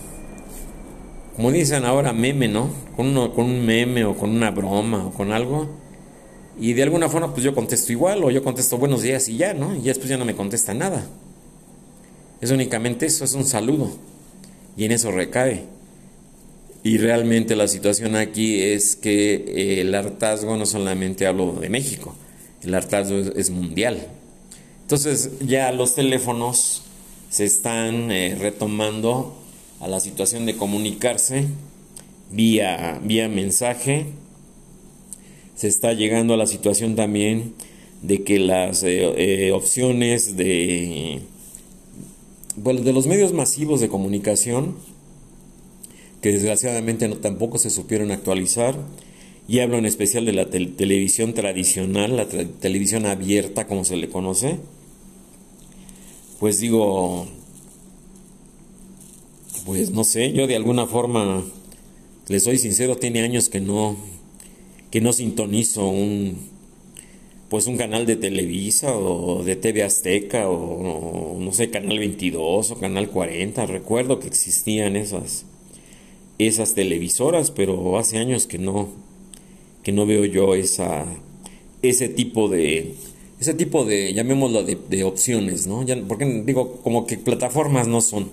como 1.36 1.50
dicen 1.50 1.84
ahora 1.84 2.12
meme 2.12 2.48
no 2.48 2.70
con 2.96 3.08
uno, 3.08 3.34
con 3.34 3.46
un 3.46 3.64
meme 3.64 4.04
o 4.04 4.16
con 4.16 4.30
una 4.30 4.50
broma 4.50 5.06
o 5.06 5.10
con 5.10 5.32
algo. 5.32 5.68
Y 6.60 6.72
de 6.74 6.84
alguna 6.84 7.08
forma 7.08 7.32
pues 7.32 7.42
yo 7.42 7.54
contesto 7.54 7.90
igual 7.90 8.22
o 8.22 8.30
yo 8.30 8.44
contesto 8.44 8.78
buenos 8.78 9.02
días 9.02 9.28
y 9.28 9.36
ya 9.36 9.54
no 9.54 9.74
y 9.74 9.82
después 9.82 10.08
ya 10.08 10.16
no 10.16 10.24
me 10.24 10.36
contesta 10.36 10.72
nada. 10.74 11.04
Es 12.40 12.50
únicamente 12.50 13.06
eso 13.06 13.24
es 13.24 13.34
un 13.34 13.44
saludo. 13.44 13.90
Y 14.76 14.84
en 14.84 14.92
eso 14.92 15.10
recae. 15.10 15.64
Y 16.82 16.98
realmente 16.98 17.56
la 17.56 17.66
situación 17.66 18.14
aquí 18.14 18.60
es 18.60 18.94
que 18.94 19.80
el 19.80 19.94
hartazgo 19.94 20.56
no 20.56 20.66
solamente 20.66 21.26
hablo 21.26 21.52
de 21.54 21.70
México, 21.70 22.14
el 22.62 22.74
hartazgo 22.74 23.16
es, 23.16 23.48
mundial. 23.48 24.06
Entonces 24.84 25.30
ya 25.40 25.72
los 25.72 25.94
teléfonos 25.94 26.82
se 27.30 27.46
están 27.46 28.12
eh, 28.12 28.36
retomando 28.38 29.34
a 29.80 29.88
la 29.88 29.98
situación 29.98 30.44
de 30.46 30.56
comunicarse 30.56 31.46
vía, 32.30 33.00
vía 33.02 33.28
mensaje. 33.28 34.06
Se 35.56 35.68
está 35.68 35.94
llegando 35.94 36.34
a 36.34 36.36
la 36.36 36.46
situación 36.46 36.96
también 36.96 37.54
de 38.02 38.24
que 38.24 38.38
las 38.38 38.82
eh, 38.84 39.50
opciones 39.52 40.36
de, 40.36 41.22
bueno, 42.56 42.82
de 42.82 42.92
los 42.92 43.06
medios 43.06 43.32
masivos 43.32 43.80
de 43.80 43.88
comunicación 43.88 44.76
que 46.24 46.32
desgraciadamente 46.32 47.06
no, 47.06 47.16
tampoco 47.16 47.58
se 47.58 47.68
supieron 47.68 48.10
actualizar. 48.10 48.76
Y 49.46 49.58
hablo 49.58 49.76
en 49.76 49.84
especial 49.84 50.24
de 50.24 50.32
la 50.32 50.48
televisión 50.48 51.34
tradicional, 51.34 52.16
la 52.16 52.26
televisión 52.26 53.04
abierta 53.04 53.66
como 53.66 53.84
se 53.84 53.96
le 53.96 54.08
conoce. 54.08 54.56
Pues 56.44 56.60
digo, 56.60 57.26
pues 59.64 59.92
no 59.92 60.04
sé, 60.04 60.34
yo 60.34 60.46
de 60.46 60.56
alguna 60.56 60.84
forma, 60.84 61.42
les 62.28 62.44
soy 62.44 62.58
sincero, 62.58 62.96
tiene 62.96 63.22
años 63.22 63.48
que 63.48 63.60
no, 63.62 63.96
que 64.90 65.00
no 65.00 65.14
sintonizo 65.14 65.88
un, 65.88 66.36
pues 67.48 67.66
un 67.66 67.78
canal 67.78 68.04
de 68.04 68.16
Televisa 68.16 68.94
o 68.94 69.42
de 69.42 69.56
TV 69.56 69.84
Azteca 69.84 70.50
o, 70.50 71.36
o 71.36 71.40
no 71.40 71.50
sé, 71.54 71.70
Canal 71.70 71.98
22 71.98 72.72
o 72.72 72.78
Canal 72.78 73.08
40. 73.08 73.64
Recuerdo 73.64 74.20
que 74.20 74.26
existían 74.26 74.96
esas, 74.96 75.46
esas 76.36 76.74
televisoras, 76.74 77.52
pero 77.52 77.96
hace 77.96 78.18
años 78.18 78.46
que 78.46 78.58
no, 78.58 78.90
que 79.82 79.92
no 79.92 80.04
veo 80.04 80.26
yo 80.26 80.54
esa, 80.54 81.06
ese 81.80 82.10
tipo 82.10 82.50
de, 82.50 82.96
ese 83.40 83.54
tipo 83.54 83.84
de, 83.84 84.14
llamémoslo 84.14 84.62
de, 84.64 85.04
opciones, 85.04 85.66
¿no? 85.66 85.82
Ya, 85.82 86.00
porque 86.06 86.24
digo, 86.44 86.80
como 86.82 87.06
que 87.06 87.18
plataformas 87.18 87.88
no 87.88 88.00
son. 88.00 88.30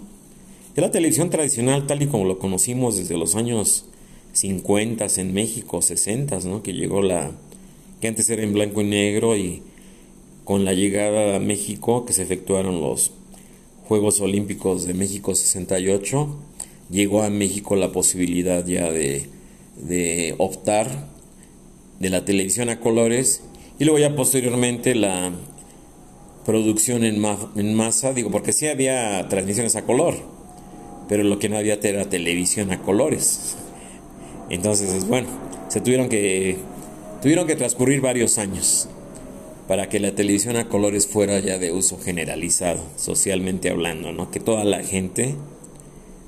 De 0.75 0.81
la 0.81 0.91
televisión 0.91 1.29
tradicional, 1.29 1.87
tal 1.87 2.01
y 2.01 2.07
como 2.07 2.25
lo 2.25 2.39
conocimos 2.39 2.95
desde 2.95 3.17
los 3.17 3.35
años 3.35 3.85
50 4.33 5.05
en 5.17 5.33
México, 5.33 5.81
60, 5.81 6.39
¿no? 6.45 6.63
Que 6.63 6.73
llegó 6.73 7.01
la, 7.01 7.31
que 7.99 8.07
antes 8.07 8.29
era 8.29 8.43
en 8.43 8.53
blanco 8.53 8.81
y 8.81 8.85
negro 8.85 9.35
y 9.35 9.63
con 10.43 10.65
la 10.65 10.73
llegada 10.73 11.35
a 11.35 11.39
México, 11.39 12.05
que 12.05 12.13
se 12.13 12.23
efectuaron 12.23 12.81
los 12.81 13.11
Juegos 13.87 14.21
Olímpicos 14.21 14.85
de 14.87 14.93
México 14.93 15.35
68, 15.35 16.35
llegó 16.89 17.23
a 17.23 17.29
México 17.29 17.75
la 17.75 17.91
posibilidad 17.91 18.65
ya 18.65 18.89
de, 18.89 19.27
de 19.75 20.35
optar 20.37 21.07
de 21.99 22.09
la 22.09 22.23
televisión 22.23 22.69
a 22.69 22.79
colores 22.79 23.43
y 23.81 23.83
luego 23.83 23.97
ya 23.97 24.15
posteriormente 24.15 24.93
la 24.93 25.31
producción 26.45 27.03
en, 27.03 27.73
masa, 27.73 28.13
digo, 28.13 28.29
porque 28.29 28.53
sí 28.53 28.67
había 28.67 29.27
transmisiones 29.27 29.75
a 29.75 29.85
color, 29.85 30.13
pero 31.09 31.23
lo 31.23 31.39
que 31.39 31.49
no 31.49 31.57
había 31.57 31.79
era 31.81 32.05
televisión 32.05 32.71
a 32.71 32.83
colores. 32.83 33.55
Entonces, 34.51 35.07
bueno, 35.07 35.29
se 35.67 35.81
tuvieron 35.81 36.09
que 36.09 36.57
tuvieron 37.23 37.47
que 37.47 37.55
transcurrir 37.55 38.01
varios 38.01 38.37
años 38.37 38.87
para 39.67 39.89
que 39.89 39.99
la 39.99 40.13
televisión 40.13 40.57
a 40.57 40.69
colores 40.69 41.07
fuera 41.07 41.39
ya 41.39 41.57
de 41.57 41.71
uso 41.71 41.97
generalizado, 41.97 42.83
socialmente 42.97 43.71
hablando, 43.71 44.11
¿no? 44.11 44.29
Que 44.29 44.39
toda 44.39 44.63
la 44.63 44.83
gente 44.83 45.33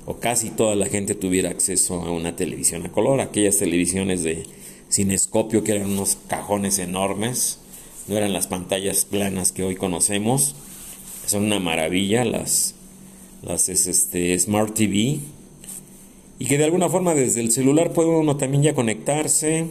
o 0.06 0.18
casi 0.18 0.50
toda 0.50 0.74
la 0.74 0.86
gente 0.86 1.14
tuviera 1.14 1.50
acceso 1.50 2.02
a 2.02 2.10
una 2.10 2.34
televisión 2.34 2.84
a 2.84 2.90
color, 2.90 3.20
aquellas 3.20 3.58
televisiones 3.58 4.24
de 4.24 4.42
cinescopio 4.94 5.64
que 5.64 5.74
eran 5.74 5.90
unos 5.90 6.16
cajones 6.28 6.78
enormes, 6.78 7.58
no 8.06 8.16
eran 8.16 8.32
las 8.32 8.46
pantallas 8.46 9.04
planas 9.04 9.50
que 9.50 9.64
hoy 9.64 9.74
conocemos, 9.74 10.54
son 11.26 11.44
una 11.44 11.58
maravilla 11.58 12.24
las 12.24 12.74
las 13.42 13.68
este 13.68 14.38
Smart 14.38 14.74
TV 14.74 15.18
y 16.38 16.46
que 16.46 16.58
de 16.58 16.64
alguna 16.64 16.88
forma 16.88 17.14
desde 17.14 17.40
el 17.40 17.50
celular 17.50 17.92
puede 17.92 18.08
uno 18.08 18.36
también 18.36 18.62
ya 18.62 18.74
conectarse. 18.74 19.66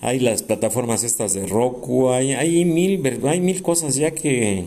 Hay 0.00 0.20
las 0.20 0.42
plataformas 0.42 1.02
estas 1.02 1.32
de 1.32 1.46
Roku, 1.46 2.10
hay, 2.10 2.32
hay 2.32 2.64
mil 2.66 3.02
hay 3.26 3.40
mil 3.40 3.62
cosas 3.62 3.94
ya 3.94 4.10
que 4.10 4.66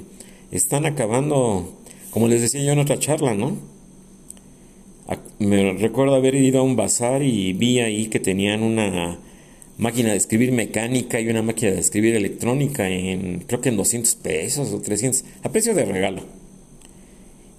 están 0.51 0.85
acabando, 0.87 1.71
como 2.09 2.27
les 2.27 2.41
decía 2.41 2.63
yo 2.63 2.71
en 2.71 2.79
otra 2.79 2.97
charla, 2.97 3.35
¿no? 3.35 3.55
me 5.39 5.71
recuerdo 5.73 6.15
haber 6.15 6.35
ido 6.35 6.59
a 6.59 6.63
un 6.63 6.75
bazar 6.75 7.21
y 7.21 7.53
vi 7.53 7.79
ahí 7.79 8.07
que 8.07 8.19
tenían 8.19 8.63
una 8.63 9.19
máquina 9.77 10.11
de 10.11 10.17
escribir 10.17 10.51
mecánica 10.51 11.19
y 11.19 11.29
una 11.29 11.41
máquina 11.41 11.71
de 11.71 11.79
escribir 11.79 12.15
electrónica 12.15 12.89
en 12.89 13.39
creo 13.39 13.61
que 13.61 13.69
en 13.69 13.77
200 13.77 14.15
pesos 14.15 14.73
o 14.73 14.81
300 14.81 15.23
a 15.43 15.51
precio 15.51 15.73
de 15.73 15.85
regalo. 15.85 16.23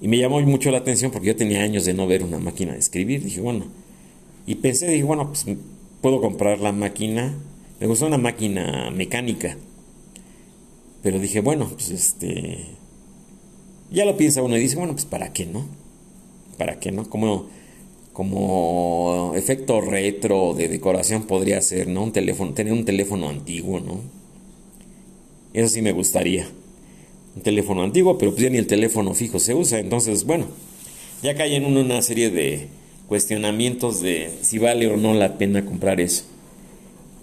Y 0.01 0.09
me 0.09 0.19
llamó 0.19 0.41
mucho 0.41 0.71
la 0.71 0.79
atención 0.79 1.11
porque 1.11 1.29
yo 1.29 1.37
tenía 1.37 1.63
años 1.63 1.85
de 1.85 1.95
no 1.95 2.07
ver 2.07 2.23
una 2.23 2.39
máquina 2.39 2.73
de 2.73 2.79
escribir. 2.79 3.25
Dije, 3.25 3.41
bueno, 3.41 3.67
y 4.47 4.57
pensé, 4.57 4.89
dije, 4.89 5.05
bueno, 5.05 5.29
pues 5.29 5.45
puedo 6.01 6.21
comprar 6.21 6.61
la 6.61 6.73
máquina. 6.73 7.35
Me 7.81 7.87
gustó 7.87 8.07
una 8.07 8.19
máquina 8.19 8.91
mecánica. 8.91 9.57
Pero 11.03 11.19
dije, 11.19 11.41
bueno, 11.41 11.69
pues 11.69 11.91
este. 11.91 12.67
Ya 13.91 14.05
lo 14.05 14.17
piensa 14.17 14.43
uno 14.43 14.57
y 14.57 14.61
dice, 14.61 14.77
bueno, 14.77 14.93
pues 14.93 15.05
para 15.05 15.33
qué, 15.33 15.47
¿no? 15.47 15.67
¿para 16.59 16.79
qué 16.81 16.93
no? 16.93 17.09
Como, 17.09 17.47
como 18.19 19.31
efecto 19.37 19.81
retro 19.81 20.53
de 20.53 20.69
decoración 20.69 21.23
podría 21.23 21.63
ser, 21.63 21.87
¿no? 21.87 22.03
Un 22.03 22.11
teléfono, 22.11 22.53
tener 22.53 22.73
un 22.73 22.85
teléfono 22.85 23.29
antiguo, 23.29 23.79
¿no? 23.79 24.01
Eso 25.55 25.69
sí 25.69 25.83
me 25.83 25.93
gustaría. 25.93 26.49
Un 27.37 27.43
teléfono 27.43 27.85
antiguo, 27.85 28.19
pero 28.19 28.33
pues 28.33 28.43
ya 28.43 28.51
ni 28.51 28.59
el 28.59 28.67
teléfono 28.67 29.15
fijo 29.15 29.39
se 29.39 29.55
usa. 29.55 29.79
Entonces, 29.79 30.25
bueno, 30.25 30.47
ya 31.23 31.37
cae 31.37 31.55
en 31.55 31.65
una 31.65 32.03
serie 32.03 32.31
de 32.31 32.67
cuestionamientos 33.07 34.01
de 34.01 34.33
si 34.43 34.59
vale 34.59 34.89
o 34.89 34.97
no 34.97 35.15
la 35.15 35.39
pena 35.39 35.65
comprar 35.65 36.01
eso. 36.01 36.25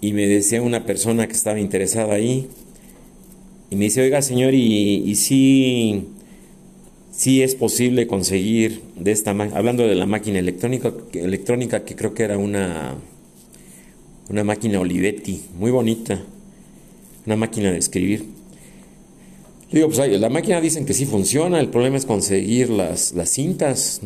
Y 0.00 0.14
me 0.14 0.26
decía 0.26 0.62
una 0.62 0.86
persona 0.86 1.26
que 1.26 1.34
estaba 1.34 1.60
interesada 1.60 2.14
ahí, 2.14 2.48
y 3.70 3.76
me 3.76 3.84
dice, 3.84 4.00
oiga 4.00 4.22
señor, 4.22 4.54
y, 4.54 5.02
y 5.04 5.14
si 5.16 6.06
sí 7.16 7.42
es 7.42 7.54
posible 7.54 8.06
conseguir 8.06 8.82
de 8.96 9.12
esta 9.12 9.30
hablando 9.30 9.86
de 9.86 9.94
la 9.94 10.06
máquina 10.06 10.38
electrónica 10.38 10.92
electrónica 11.14 11.84
que 11.84 11.96
creo 11.96 12.14
que 12.14 12.22
era 12.22 12.38
una 12.38 12.94
una 14.28 14.44
máquina 14.44 14.80
Olivetti 14.80 15.42
muy 15.58 15.70
bonita 15.70 16.22
una 17.24 17.36
máquina 17.36 17.72
de 17.72 17.78
escribir 17.78 18.36
Digo, 19.70 19.88
pues 19.88 20.20
la 20.20 20.28
máquina 20.28 20.60
dicen 20.60 20.86
que 20.86 20.94
sí 20.94 21.06
funciona, 21.06 21.58
el 21.58 21.68
problema 21.68 21.96
es 21.96 22.06
conseguir 22.06 22.70
las, 22.70 23.14
las 23.14 23.30
cintas. 23.30 24.00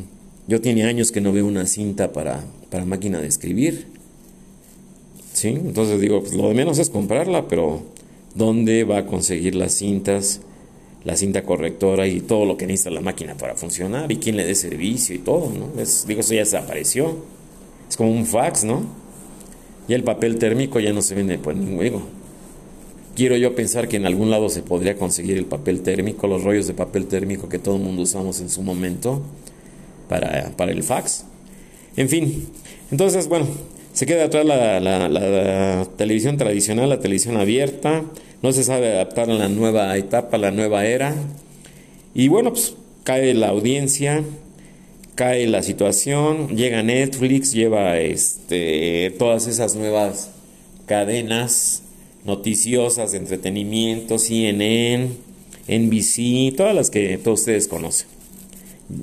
Yo 0.48 0.60
tiene 0.60 0.84
años 0.84 1.12
que 1.12 1.20
no 1.20 1.32
veo 1.32 1.46
una 1.46 1.66
cinta 1.66 2.12
para, 2.12 2.42
para 2.70 2.86
máquina 2.86 3.20
de 3.20 3.28
escribir. 3.28 3.86
¿Sí? 5.32 5.48
Entonces 5.48 6.00
digo, 6.00 6.20
pues 6.20 6.34
lo 6.34 6.48
de 6.48 6.54
menos 6.54 6.78
es 6.78 6.88
comprarla, 6.88 7.46
pero 7.46 7.82
¿dónde 8.34 8.84
va 8.84 8.98
a 8.98 9.06
conseguir 9.06 9.54
las 9.54 9.74
cintas? 9.74 10.40
La 11.04 11.16
cinta 11.16 11.42
correctora 11.42 12.06
y 12.06 12.20
todo 12.20 12.44
lo 12.44 12.56
que 12.56 12.66
necesita 12.66 12.90
la 12.90 13.00
máquina 13.00 13.34
para 13.34 13.54
funcionar 13.54 14.12
y 14.12 14.16
quién 14.16 14.36
le 14.36 14.44
dé 14.44 14.54
servicio 14.54 15.14
y 15.14 15.18
todo, 15.18 15.50
¿no? 15.50 15.68
Digo, 16.06 16.20
eso 16.20 16.34
ya 16.34 16.40
desapareció. 16.40 17.16
Es 17.88 17.96
como 17.96 18.10
un 18.12 18.26
fax, 18.26 18.64
¿no? 18.64 18.82
Y 19.88 19.94
el 19.94 20.04
papel 20.04 20.38
térmico 20.38 20.78
ya 20.78 20.92
no 20.92 21.02
se 21.02 21.14
vende 21.14 21.38
por 21.38 21.56
ningún. 21.56 21.82
Digo, 21.82 22.02
quiero 23.16 23.36
yo 23.36 23.54
pensar 23.54 23.88
que 23.88 23.96
en 23.96 24.06
algún 24.06 24.30
lado 24.30 24.48
se 24.50 24.62
podría 24.62 24.96
conseguir 24.96 25.36
el 25.36 25.46
papel 25.46 25.80
térmico, 25.80 26.26
los 26.26 26.44
rollos 26.44 26.66
de 26.66 26.74
papel 26.74 27.06
térmico 27.06 27.48
que 27.48 27.58
todo 27.58 27.76
el 27.76 27.82
mundo 27.82 28.02
usamos 28.02 28.40
en 28.40 28.50
su 28.50 28.62
momento 28.62 29.22
para, 30.08 30.52
para 30.56 30.72
el 30.72 30.82
fax. 30.82 31.24
En 31.96 32.08
fin, 32.08 32.46
entonces, 32.90 33.28
bueno, 33.28 33.46
se 33.92 34.06
queda 34.06 34.24
atrás 34.24 34.46
la, 34.46 35.86
televisión 35.96 36.36
tradicional, 36.36 36.88
la 36.88 37.00
televisión 37.00 37.36
abierta, 37.36 38.04
no 38.42 38.52
se 38.52 38.64
sabe 38.64 38.92
adaptar 38.92 39.30
a 39.30 39.34
la 39.34 39.48
nueva 39.48 39.96
etapa, 39.96 40.36
a 40.36 40.40
la 40.40 40.50
nueva 40.50 40.86
era. 40.86 41.14
Y 42.14 42.28
bueno, 42.28 42.50
pues 42.52 42.74
cae 43.04 43.34
la 43.34 43.48
audiencia, 43.48 44.24
cae 45.14 45.46
la 45.46 45.62
situación, 45.62 46.56
llega 46.56 46.82
Netflix, 46.82 47.52
lleva 47.52 47.98
este, 47.98 49.14
todas 49.18 49.46
esas 49.46 49.76
nuevas 49.76 50.30
cadenas 50.86 51.82
noticiosas 52.24 53.12
de 53.12 53.18
entretenimiento, 53.18 54.18
CNN, 54.18 55.10
NBC, 55.68 56.56
todas 56.56 56.74
las 56.74 56.90
que 56.90 57.18
todos 57.18 57.40
ustedes 57.40 57.68
conocen. 57.68 58.08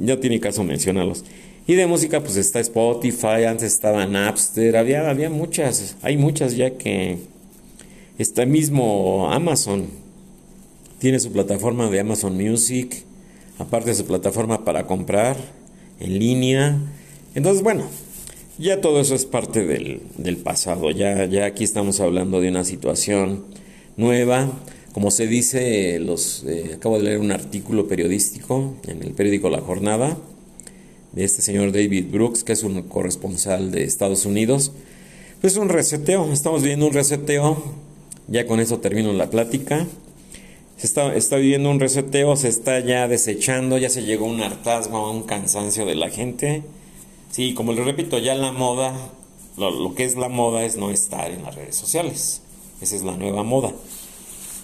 Ya 0.02 0.20
tiene 0.20 0.40
caso 0.40 0.64
mencionarlos. 0.64 1.24
Y 1.66 1.76
de 1.76 1.86
música 1.86 2.22
pues 2.22 2.38
está 2.38 2.60
Spotify, 2.60 3.44
antes 3.48 3.74
estaba 3.74 4.06
Napster, 4.06 4.78
había, 4.78 5.10
había 5.10 5.30
muchas, 5.30 5.96
hay 6.02 6.18
muchas 6.18 6.56
ya 6.56 6.72
que 6.72 7.18
está 8.18 8.46
mismo 8.46 9.32
Amazon, 9.32 9.88
tiene 11.00 11.20
su 11.20 11.32
plataforma 11.32 11.90
de 11.90 12.00
Amazon 12.00 12.36
Music, 12.36 13.04
aparte 13.60 13.90
de 13.90 13.96
su 13.96 14.06
plataforma 14.06 14.66
para 14.66 14.88
comprar 14.88 15.38
en 16.00 16.20
línea. 16.20 16.78
Entonces 17.36 17.64
bueno, 17.64 17.86
ya 18.58 18.82
todo 18.82 19.00
eso 19.00 19.16
es 19.16 19.26
parte 19.26 19.66
del, 19.66 20.02
del 20.18 20.38
pasado, 20.38 20.92
ya, 20.92 21.26
ya 21.26 21.46
aquí 21.46 21.64
estamos 21.64 22.00
hablando 22.00 22.42
de 22.42 22.50
una 22.50 22.64
situación 22.64 23.46
nueva. 23.98 24.52
Como 24.94 25.12
se 25.12 25.28
dice, 25.28 26.00
los, 26.00 26.44
eh, 26.48 26.72
acabo 26.76 26.98
de 26.98 27.04
leer 27.04 27.20
un 27.20 27.32
artículo 27.32 27.88
periodístico 27.88 28.74
en 28.88 29.04
el 29.04 29.12
periódico 29.12 29.48
La 29.52 29.62
Jornada, 29.62 30.18
de 31.12 31.24
este 31.24 31.44
señor 31.44 31.72
David 31.72 32.06
Brooks, 32.12 32.44
que 32.44 32.54
es 32.54 32.64
un 32.64 32.82
corresponsal 32.84 33.70
de 33.70 33.84
Estados 33.84 34.26
Unidos. 34.26 34.72
Pues 35.40 35.56
un 35.58 35.70
reseteo, 35.70 36.32
estamos 36.34 36.62
viviendo 36.62 36.88
un 36.88 36.94
reseteo, 36.94 37.62
ya 38.28 38.48
con 38.48 38.60
eso 38.60 38.80
termino 38.80 39.14
la 39.14 39.30
plática. 39.30 39.86
Se 40.78 40.86
está, 40.86 41.16
está 41.16 41.38
viviendo 41.38 41.70
un 41.72 41.80
reseteo, 41.80 42.36
se 42.36 42.50
está 42.50 42.80
ya 42.80 43.08
desechando, 43.08 43.78
ya 43.78 43.90
se 43.90 44.04
llegó 44.04 44.26
a 44.26 44.30
un 44.30 44.42
hartazgo, 44.42 44.98
a 44.98 45.12
un 45.12 45.24
cansancio 45.24 45.86
de 45.86 45.96
la 45.96 46.10
gente. 46.10 46.64
Sí, 47.32 47.54
como 47.54 47.74
le 47.74 47.84
repito, 47.84 48.20
ya 48.20 48.36
la 48.36 48.52
moda, 48.52 48.94
lo, 49.58 49.72
lo 49.72 49.96
que 49.96 50.06
es 50.06 50.16
la 50.16 50.30
moda 50.30 50.66
es 50.66 50.78
no 50.78 50.92
estar 50.92 51.32
en 51.32 51.44
las 51.44 51.56
redes 51.56 51.76
sociales. 51.76 52.42
Esa 52.82 52.96
es 52.96 53.04
la 53.04 53.18
nueva 53.18 53.44
moda. 53.44 53.74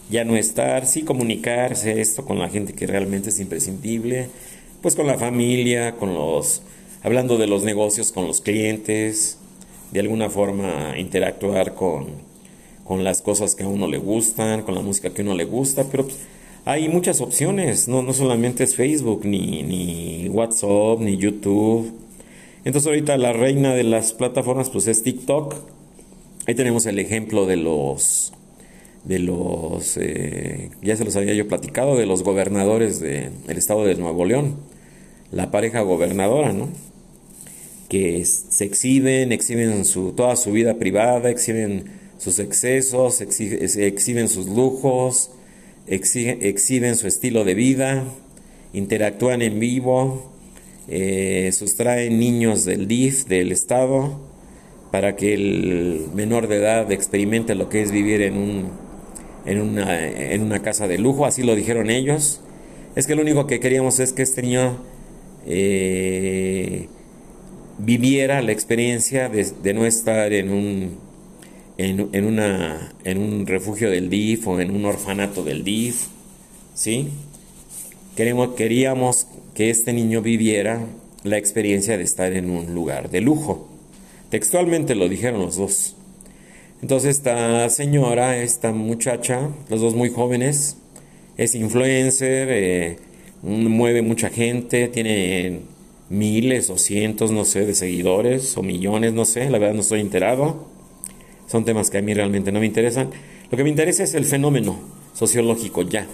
Ya 0.10 0.23
no 0.23 0.36
estar, 0.36 0.86
sí 0.86 1.02
comunicarse 1.02 1.99
esto 1.99 2.26
con 2.26 2.38
la 2.38 2.49
gente 2.49 2.73
que 2.73 2.86
realmente 2.86 3.30
es 3.30 3.39
imprescindible 3.39 4.30
pues 4.84 4.95
con 4.95 5.08
la 5.08 5.17
familia, 5.17 5.95
con 5.95 6.13
los, 6.13 6.62
hablando 7.04 7.38
de 7.38 7.47
los 7.47 7.63
negocios, 7.63 8.12
con 8.12 8.28
los 8.28 8.41
clientes, 8.41 9.39
de 9.91 10.02
alguna 10.02 10.30
forma 10.30 10.95
interactuar 10.97 11.73
con, 11.73 12.08
con 12.84 13.04
las 13.04 13.22
cosas 13.22 13.56
que 13.56 13.63
a 13.63 13.67
uno 13.67 13.88
le 13.88 13.98
gustan, 13.98 14.63
con 14.63 14.76
la 14.76 14.82
música 14.82 15.12
que 15.12 15.22
a 15.22 15.26
uno 15.26 15.36
le 15.36 15.46
gusta, 15.46 15.86
pero 15.89 16.06
pues, 16.06 16.17
hay 16.65 16.88
muchas 16.88 17.22
opciones, 17.22 17.88
no, 17.88 18.02
no 18.02 18.13
solamente 18.13 18.63
es 18.63 18.76
Facebook, 18.76 19.26
ni, 19.26 19.63
ni 19.63 20.30
WhatsApp, 20.30 21.00
ni 21.00 21.17
YouTube. 21.17 21.91
Entonces 22.63 22.88
ahorita 22.88 23.17
la 23.17 23.34
reina 23.34 23.74
de 23.74 23.84
las 23.84 24.13
plataformas 24.13 24.69
pues 24.69 24.88
es 24.88 25.04
TikTok. 25.04 25.56
Ahí 26.48 26.56
tenemos 26.56 26.86
el 26.86 27.00
ejemplo 27.00 27.46
de 27.46 27.58
los 27.58 28.34
de 29.04 29.19
los, 29.19 29.98
eh, 29.98 30.69
ya 30.82 30.96
se 30.96 31.04
los 31.04 31.15
había 31.15 31.34
yo 31.34 31.48
platicado, 31.48 31.98
de 31.98 32.06
los 32.06 32.24
gobernadores 32.24 33.00
del 33.00 33.34
estado 33.50 33.84
de 33.84 33.96
Nuevo 33.96 34.26
León, 34.26 34.56
la 35.32 35.52
pareja 35.52 35.82
gobernadora, 35.82 36.54
¿no? 36.54 36.69
Que 37.89 38.24
se 38.24 38.63
exhiben, 38.63 39.32
exhiben 39.32 39.84
su, 39.84 40.13
toda 40.13 40.36
su 40.38 40.52
vida 40.54 40.76
privada, 40.76 41.30
exhiben 41.30 41.86
sus 42.17 42.39
excesos, 42.39 43.21
exhiben 43.21 44.28
sus 44.30 44.47
lujos, 44.47 45.32
exhiben, 45.88 46.95
su 46.95 47.08
estilo 47.08 47.43
de 47.43 47.54
vida, 47.54 48.06
interactúan 48.73 49.41
en 49.41 49.60
vivo, 49.60 50.32
eh, 50.88 51.52
sustraen 51.54 52.19
niños 52.19 52.65
del 52.65 52.88
DIF, 52.88 53.26
del 53.26 53.52
Estado, 53.52 54.19
para 54.91 55.15
que 55.15 55.34
el 55.34 56.08
menor 56.13 56.47
de 56.47 56.58
edad 56.58 56.91
experimente 56.91 57.56
lo 57.56 57.69
que 57.69 57.82
es 57.82 57.91
vivir 57.91 58.21
en 58.21 58.38
un 58.38 58.84
en 59.45 59.62
una, 59.62 60.08
en 60.08 60.41
una 60.41 60.62
casa 60.62 60.88
de 60.88 60.97
lujo, 60.97 61.26
así 61.26 61.43
lo 61.43 61.56
dijeron 61.56 61.89
ellos. 61.89 62.41
Es 62.95 63.08
que 63.08 63.15
lo 63.15 63.21
único 63.21 63.47
que 63.47 63.60
queríamos 63.60 63.99
es 63.99 64.13
que 64.13 64.21
este 64.21 64.41
niño 64.41 64.78
eh, 65.45 66.88
viviera 67.80 68.41
la 68.41 68.52
experiencia 68.52 69.30
de, 69.30 69.73
no 69.73 69.86
estar 69.86 70.32
en 70.32 70.52
un, 70.52 70.97
en, 71.78 72.26
una, 72.26 72.94
en 73.04 73.18
un 73.18 73.48
refugio 73.48 73.90
del 73.90 74.10
DIF 74.10 74.48
o 74.48 74.60
en 74.60 74.72
un 74.72 74.86
orfanato 74.86 75.44
del 75.44 75.64
DIF. 75.64 76.08
¿sí? 76.74 77.10
Queremos, 78.16 78.56
queríamos 78.56 79.28
que 79.54 79.70
este 79.70 79.94
niño 79.94 80.22
viviera 80.22 80.86
la 81.24 81.38
experiencia 81.38 81.98
de 81.98 82.04
estar 82.04 82.34
en 82.34 82.50
un 82.50 82.74
lugar 82.74 83.10
de 83.10 83.22
lujo. 83.22 83.68
Textualmente 84.30 84.96
lo 84.96 85.10
dijeron 85.10 85.42
los 85.42 85.58
dos. 85.58 85.96
Entonces 86.82 87.18
esta 87.18 87.70
señora, 87.70 88.38
esta 88.38 88.72
muchacha, 88.72 89.50
los 89.70 89.80
dos 89.80 89.96
muy 89.96 90.10
jóvenes, 90.10 90.78
es 91.38 91.56
influencer, 91.56 92.48
eh, 92.52 92.98
mueve 93.42 94.02
mucha 94.02 94.30
gente, 94.30 94.88
tiene 94.90 95.62
miles 96.10 96.70
o 96.70 96.78
cientos, 96.78 97.32
no 97.32 97.46
sé, 97.46 97.66
de 97.66 97.74
seguidores 97.74 98.58
o 98.58 98.64
millones, 98.64 99.14
no 99.14 99.26
sé, 99.26 99.50
la 99.50 99.58
verdad 99.58 99.76
no 99.76 99.82
estoy 99.82 100.02
enterado. 100.02 100.73
Son 101.54 101.66
temas 101.66 101.92
que 101.92 102.00
a 102.00 102.02
mí 102.02 102.16
realmente 102.16 102.52
no 102.52 102.60
me 102.60 102.66
interesan. 102.66 103.12
Lo 103.52 103.56
que 103.56 103.63
me 103.63 103.70
interesa 103.70 104.02
es 104.02 104.16
el 104.16 104.26
fenómeno 104.26 104.80
sociológico 105.13 105.84
ya. 105.84 106.08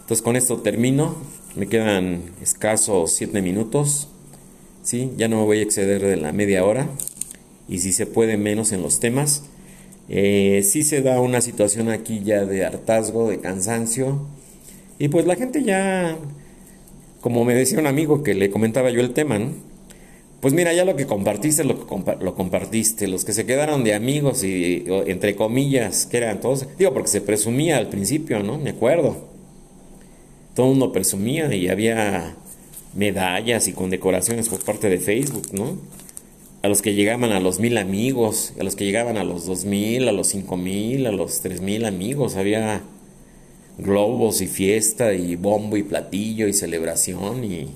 Entonces 0.00 0.20
con 0.20 0.36
esto 0.36 0.58
termino, 0.58 1.16
me 1.54 1.66
quedan 1.66 2.20
escasos 2.42 3.10
siete 3.10 3.40
minutos, 3.40 4.08
¿sí? 4.82 5.12
ya 5.16 5.28
no 5.28 5.36
me 5.36 5.44
voy 5.44 5.60
a 5.60 5.62
exceder 5.62 6.02
de 6.02 6.18
la 6.18 6.32
media 6.32 6.62
hora 6.66 6.90
y 7.66 7.78
si 7.78 7.90
se 7.90 8.04
puede 8.04 8.36
menos 8.36 8.70
en 8.72 8.82
los 8.82 9.00
temas. 9.00 9.44
Eh, 10.10 10.60
sí 10.62 10.82
se 10.82 11.00
da 11.00 11.22
una 11.22 11.40
situación 11.40 11.88
aquí 11.88 12.20
ya 12.22 12.44
de 12.44 12.66
hartazgo, 12.66 13.30
de 13.30 13.40
cansancio. 13.40 14.26
Y 14.98 15.08
pues 15.08 15.24
la 15.24 15.36
gente 15.36 15.64
ya, 15.64 16.18
como 17.22 17.46
me 17.46 17.54
decía 17.54 17.78
un 17.78 17.86
amigo 17.86 18.22
que 18.22 18.34
le 18.34 18.50
comentaba 18.50 18.90
yo 18.90 19.00
el 19.00 19.14
tema, 19.14 19.40
Pues 20.40 20.52
mira, 20.54 20.72
ya 20.72 20.84
lo 20.84 20.96
que 20.96 21.06
compartiste, 21.06 21.64
lo, 21.64 21.86
lo 22.20 22.34
compartiste. 22.34 23.08
Los 23.08 23.24
que 23.24 23.32
se 23.32 23.46
quedaron 23.46 23.84
de 23.84 23.94
amigos 23.94 24.44
y, 24.44 24.84
entre 25.06 25.34
comillas, 25.34 26.06
que 26.06 26.18
eran 26.18 26.40
todos, 26.40 26.66
digo, 26.78 26.92
porque 26.92 27.08
se 27.08 27.20
presumía 27.20 27.78
al 27.78 27.88
principio, 27.88 28.42
¿no? 28.42 28.58
Me 28.58 28.70
acuerdo. 28.70 29.16
Todo 30.54 30.66
mundo 30.66 30.92
presumía 30.92 31.52
y 31.54 31.68
había 31.68 32.36
medallas 32.94 33.68
y 33.68 33.72
condecoraciones 33.72 34.48
por 34.48 34.64
parte 34.64 34.88
de 34.88 34.98
Facebook, 34.98 35.48
¿no? 35.52 35.76
a 36.66 36.68
los 36.68 36.82
que 36.82 36.94
llegaban 36.94 37.30
a 37.30 37.38
los 37.38 37.60
mil 37.60 37.78
amigos, 37.78 38.52
a 38.58 38.64
los 38.64 38.74
que 38.74 38.84
llegaban 38.84 39.16
a 39.16 39.24
los 39.24 39.46
dos 39.46 39.64
mil, 39.64 40.08
a 40.08 40.12
los 40.12 40.26
cinco 40.26 40.56
mil, 40.56 41.06
a 41.06 41.12
los 41.12 41.40
tres 41.40 41.60
mil 41.60 41.84
amigos. 41.84 42.34
Había 42.34 42.82
globos 43.78 44.40
y 44.40 44.48
fiesta 44.48 45.14
y 45.14 45.36
bombo 45.36 45.76
y 45.76 45.84
platillo 45.84 46.48
y 46.48 46.52
celebración 46.52 47.44
y 47.44 47.68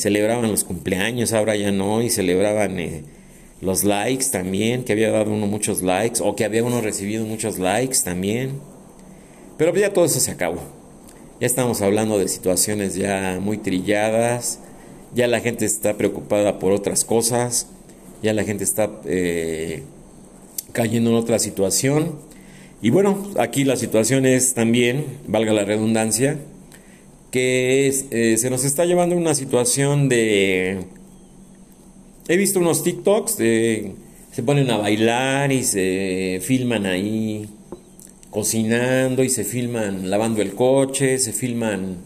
celebraban 0.00 0.50
los 0.50 0.64
cumpleaños, 0.64 1.32
ahora 1.32 1.56
ya 1.56 1.70
no, 1.70 2.02
y 2.02 2.10
celebraban 2.10 2.78
eh, 2.80 3.04
los 3.60 3.84
likes 3.84 4.26
también, 4.32 4.84
que 4.84 4.92
había 4.92 5.10
dado 5.10 5.32
uno 5.32 5.46
muchos 5.46 5.82
likes 5.82 6.20
o 6.22 6.34
que 6.34 6.44
había 6.44 6.64
uno 6.64 6.80
recibido 6.80 7.24
muchos 7.24 7.58
likes 7.58 7.98
también. 8.04 8.60
Pero 9.56 9.74
ya 9.76 9.92
todo 9.92 10.06
eso 10.06 10.20
se 10.20 10.30
acabó. 10.30 10.62
Ya 11.40 11.46
estamos 11.46 11.80
hablando 11.82 12.18
de 12.18 12.28
situaciones 12.28 12.94
ya 12.94 13.38
muy 13.40 13.58
trilladas, 13.58 14.60
ya 15.14 15.26
la 15.26 15.40
gente 15.40 15.64
está 15.64 15.96
preocupada 15.96 16.58
por 16.58 16.72
otras 16.72 17.04
cosas 17.04 17.66
ya 18.22 18.32
la 18.32 18.44
gente 18.44 18.64
está 18.64 18.90
eh, 19.04 19.82
cayendo 20.72 21.10
en 21.10 21.16
otra 21.16 21.38
situación. 21.38 22.16
Y 22.82 22.90
bueno, 22.90 23.30
aquí 23.38 23.64
la 23.64 23.76
situación 23.76 24.26
es 24.26 24.54
también, 24.54 25.04
valga 25.26 25.52
la 25.52 25.64
redundancia, 25.64 26.38
que 27.30 27.88
eh, 28.10 28.36
se 28.36 28.50
nos 28.50 28.64
está 28.64 28.84
llevando 28.84 29.16
una 29.16 29.34
situación 29.34 30.08
de... 30.08 30.84
He 32.28 32.36
visto 32.36 32.58
unos 32.58 32.82
TikToks 32.82 33.36
de... 33.36 33.94
Se 34.32 34.42
ponen 34.42 34.70
a 34.70 34.76
bailar 34.76 35.50
y 35.50 35.64
se 35.64 36.40
filman 36.42 36.86
ahí 36.86 37.48
cocinando 38.30 39.24
y 39.24 39.28
se 39.28 39.44
filman 39.44 40.08
lavando 40.08 40.40
el 40.40 40.54
coche, 40.54 41.18
se 41.18 41.32
filman 41.32 41.96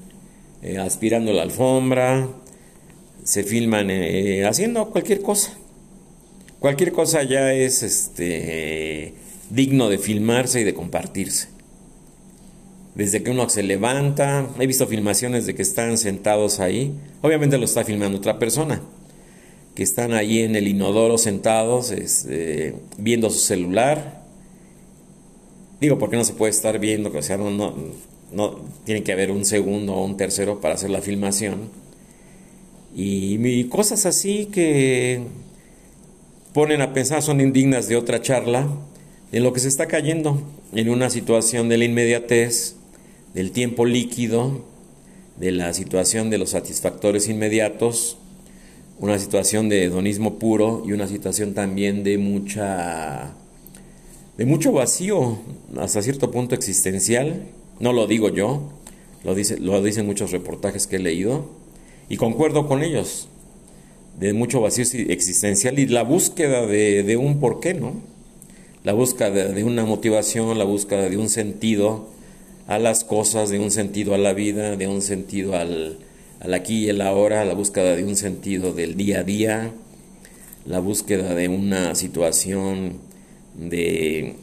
eh, 0.63 0.79
aspirando 0.79 1.33
la 1.35 1.43
alfombra, 1.43 2.29
se 3.23 3.45
filman 3.45 3.91
eh, 3.91 4.47
haciendo 4.47 4.91
cualquier 4.91 5.21
cosa. 5.21 5.55
Cualquier 6.59 6.93
cosa 6.93 7.23
ya 7.23 7.53
es 7.53 7.83
este 7.83 9.13
digno 9.51 9.91
de 9.91 9.99
filmarse 9.99 10.63
y 10.63 10.65
de 10.65 10.73
compartirse. 10.73 11.54
Desde 12.95 13.23
que 13.23 13.31
uno 13.31 13.49
se 13.49 13.63
levanta, 13.63 14.49
he 14.59 14.67
visto 14.67 14.87
filmaciones 14.87 15.47
de 15.47 15.55
que 15.55 15.63
están 15.63 15.99
sentados 15.99 16.61
ahí, 16.61 16.95
obviamente 17.23 17.59
lo 17.59 17.65
está 17.65 17.85
filmando 17.85 18.19
otra 18.19 18.39
persona, 18.39 18.83
que 19.75 19.83
están 19.83 20.13
ahí 20.13 20.41
en 20.41 20.55
el 20.55 20.69
inodoro 20.69 21.19
sentados, 21.19 21.91
este, 21.91 22.77
viendo 22.97 23.31
su 23.31 23.41
celular. 23.41 24.23
Digo, 25.81 25.99
porque 25.99 26.17
no 26.17 26.25
se 26.25 26.35
puede 26.35 26.51
estar 26.51 26.79
viendo, 26.79 27.11
o 27.13 27.23
sea, 27.23 27.37
no, 27.37 27.51
no, 27.51 27.75
no 28.33 28.61
tiene 28.85 29.03
que 29.03 29.13
haber 29.13 29.33
un 29.33 29.45
segundo 29.45 29.95
o 29.95 30.05
un 30.05 30.17
tercero 30.17 30.61
para 30.61 30.75
hacer 30.75 30.91
la 30.91 31.03
filmación. 31.03 31.71
Y, 32.95 33.45
y 33.45 33.65
cosas 33.65 34.07
así 34.07 34.47
que 34.47 35.23
ponen 36.53 36.81
a 36.81 36.93
pensar 36.93 37.23
son 37.23 37.41
indignas 37.41 37.89
de 37.89 37.97
otra 37.97 38.23
charla 38.23 38.69
en 39.33 39.43
lo 39.43 39.53
que 39.53 39.59
se 39.59 39.67
está 39.67 39.89
cayendo 39.89 40.41
en 40.73 40.89
una 40.89 41.11
situación 41.11 41.69
de 41.69 41.79
la 41.79 41.85
inmediatez, 41.87 42.77
del 43.35 43.51
tiempo 43.51 43.85
líquido, 43.85 44.64
de 45.37 45.51
la 45.51 45.73
situación 45.73 46.31
de 46.31 46.38
los 46.38 46.51
satisfactores 46.51 47.29
inmediatos, 47.29 48.16
una 49.01 49.18
situación 49.18 49.68
de 49.68 49.85
hedonismo 49.85 50.38
puro 50.38 50.85
y 50.87 50.92
una 50.92 51.09
situación 51.09 51.53
también 51.53 52.05
de 52.05 52.16
mucha 52.16 53.35
de 54.38 54.47
mucho 54.47 54.73
vacío 54.73 55.38
hasta 55.79 56.03
cierto 56.03 56.31
punto 56.31 56.55
existencial, 56.55 57.47
no 57.79 57.92
lo 57.92 58.07
digo 58.07 58.31
yo, 58.31 58.73
lo, 59.23 59.35
dice, 59.35 59.59
lo 59.59 59.81
dicen 59.83 60.07
muchos 60.07 60.33
reportajes 60.33 60.87
que 60.87 60.97
he 60.97 61.01
leído 61.01 61.47
y 62.09 62.16
concuerdo 62.16 62.66
con 62.66 62.83
ellos, 62.83 63.29
de 64.18 64.33
mucho 64.33 64.61
vacío 64.61 64.85
existencial 65.09 65.79
y 65.79 65.87
la 65.87 66.03
búsqueda 66.03 66.66
de, 66.66 67.03
de 67.03 67.16
un 67.16 67.40
porqué, 67.40 67.75
¿no? 67.75 67.94
la 68.85 68.92
búsqueda 68.92 69.31
de 69.31 69.64
una 69.64 69.85
motivación, 69.85 70.59
la 70.59 70.64
búsqueda 70.64 71.09
de 71.09 71.16
un 71.16 71.29
sentido 71.29 72.09
a 72.66 72.79
las 72.79 73.05
cosas, 73.05 73.50
de 73.50 73.59
un 73.59 73.70
sentido 73.70 74.14
a 74.14 74.18
la 74.18 74.33
vida, 74.33 74.77
de 74.77 74.87
un 74.88 75.03
sentido 75.03 75.57
al, 75.57 75.98
aquí 76.40 76.85
y 76.85 76.88
el 76.88 77.00
ahora, 77.00 77.44
la 77.44 77.55
búsqueda 77.55 77.96
de 77.96 78.05
un 78.05 78.16
sentido 78.16 78.72
del 78.72 78.96
día 78.96 79.20
a 79.20 79.22
día, 79.24 79.72
la 80.66 80.81
búsqueda 80.81 81.35
de 81.35 81.48
una 81.48 81.94
situación 81.94 82.98
de 83.55 84.35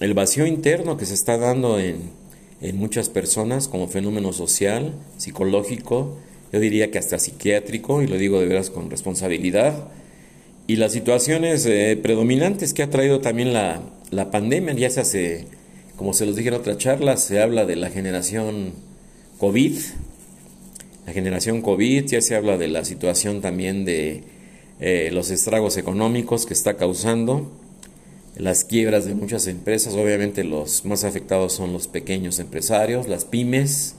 el 0.00 0.14
vacío 0.14 0.46
interno 0.46 0.96
que 0.96 1.06
se 1.06 1.14
está 1.14 1.38
dando 1.38 1.78
en, 1.78 2.10
en 2.60 2.76
muchas 2.76 3.08
personas 3.08 3.68
como 3.68 3.88
fenómeno 3.88 4.32
social, 4.32 4.94
psicológico, 5.18 6.16
yo 6.52 6.60
diría 6.60 6.90
que 6.90 6.98
hasta 6.98 7.18
psiquiátrico, 7.18 8.02
y 8.02 8.06
lo 8.06 8.16
digo 8.16 8.40
de 8.40 8.46
veras 8.46 8.70
con 8.70 8.90
responsabilidad, 8.90 9.88
y 10.66 10.76
las 10.76 10.92
situaciones 10.92 11.66
eh, 11.66 11.98
predominantes 12.00 12.74
que 12.74 12.82
ha 12.82 12.90
traído 12.90 13.20
también 13.20 13.52
la, 13.52 13.82
la, 14.10 14.30
pandemia, 14.30 14.74
ya 14.74 14.90
se 14.90 15.00
hace, 15.00 15.44
como 15.96 16.12
se 16.12 16.26
los 16.26 16.36
dije 16.36 16.48
en 16.48 16.54
otra 16.54 16.76
charla, 16.76 17.16
se 17.16 17.40
habla 17.40 17.64
de 17.64 17.76
la 17.76 17.88
generación 17.88 18.74
COVID, 19.38 19.78
la 21.06 21.12
generación 21.12 21.62
COVID, 21.62 22.04
ya 22.04 22.20
se 22.20 22.36
habla 22.36 22.58
de 22.58 22.68
la 22.68 22.84
situación 22.84 23.40
también 23.40 23.84
de 23.84 24.22
eh, 24.80 25.10
los 25.12 25.30
estragos 25.30 25.76
económicos 25.78 26.44
que 26.44 26.52
está 26.52 26.76
causando, 26.76 27.50
las 28.36 28.64
quiebras 28.64 29.06
de 29.06 29.14
muchas 29.14 29.46
empresas, 29.46 29.94
obviamente 29.94 30.44
los 30.44 30.84
más 30.84 31.04
afectados 31.04 31.54
son 31.54 31.72
los 31.72 31.88
pequeños 31.88 32.38
empresarios, 32.38 33.08
las 33.08 33.24
pymes, 33.24 33.94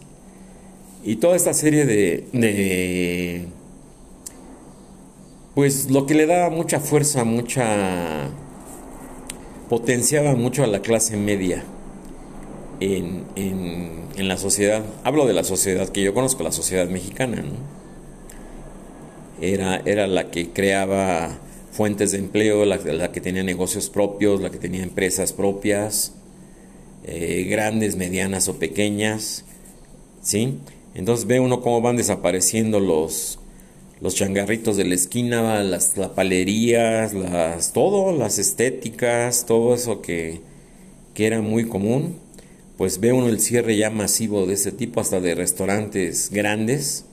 y 1.04 1.16
toda 1.16 1.36
esta 1.36 1.54
serie 1.54 1.86
de, 1.86 2.26
de 2.32 3.46
pues 5.56 5.90
lo 5.90 6.06
que 6.06 6.14
le 6.14 6.28
daba 6.28 6.52
mucha 6.52 6.80
fuerza, 6.80 7.24
mucha... 7.24 8.30
potenciaba 9.70 10.36
mucho 10.36 10.64
a 10.64 10.68
la 10.68 10.82
clase 10.82 11.18
media 11.18 11.64
en, 12.80 13.26
en, 13.36 14.28
la 14.28 14.38
sociedad. 14.38 14.84
Hablo 15.04 15.26
de 15.26 15.34
la 15.34 15.44
sociedad 15.44 15.90
que 15.90 16.04
yo 16.04 16.14
conozco, 16.14 16.44
la 16.44 16.52
sociedad 16.52 16.88
mexicana. 16.90 17.44
Era, 19.42 19.82
era 19.86 20.08
la 20.08 20.32
que 20.32 20.50
creaba 20.50 21.38
fuentes 21.72 22.12
de 22.12 22.18
empleo, 22.18 22.66
la, 22.66 23.12
que 23.12 23.22
tenía 23.22 23.44
negocios 23.44 23.90
propios, 23.90 24.42
la 24.42 24.50
que 24.50 24.58
tenía 24.58 24.82
empresas 24.82 25.34
propias, 25.34 26.14
eh, 27.06 27.46
grandes, 27.50 27.96
medianas 27.96 28.48
o 28.48 28.58
pequeñas, 28.58 29.46
¿sí? 30.22 30.58
Entonces 30.96 31.28
ve 31.28 31.40
uno 31.40 31.62
cómo 31.62 31.82
van 31.82 31.96
desapareciendo 31.96 32.80
los, 32.80 33.38
los 34.02 34.16
changarritos 34.16 34.76
de 34.78 34.86
la 34.86 34.96
esquina, 34.96 35.64
las 35.64 35.94
palerías, 36.16 37.14
las, 37.14 37.74
todo, 37.74 38.12
las 38.18 38.40
estéticas, 38.40 39.46
todo 39.46 39.76
eso 39.76 40.02
que, 40.02 40.42
que 41.14 41.28
era 41.28 41.42
muy 41.42 41.66
común, 41.66 42.18
pues 42.78 43.00
ve 43.00 43.12
uno 43.12 43.28
el 43.28 43.40
cierre 43.40 43.76
ya 43.76 43.90
masivo 43.90 44.46
de 44.46 44.54
ese 44.54 44.72
tipo, 44.72 45.02
hasta 45.02 45.20
de 45.20 45.36
restaurantes 45.36 46.30
grandes. 46.32 47.06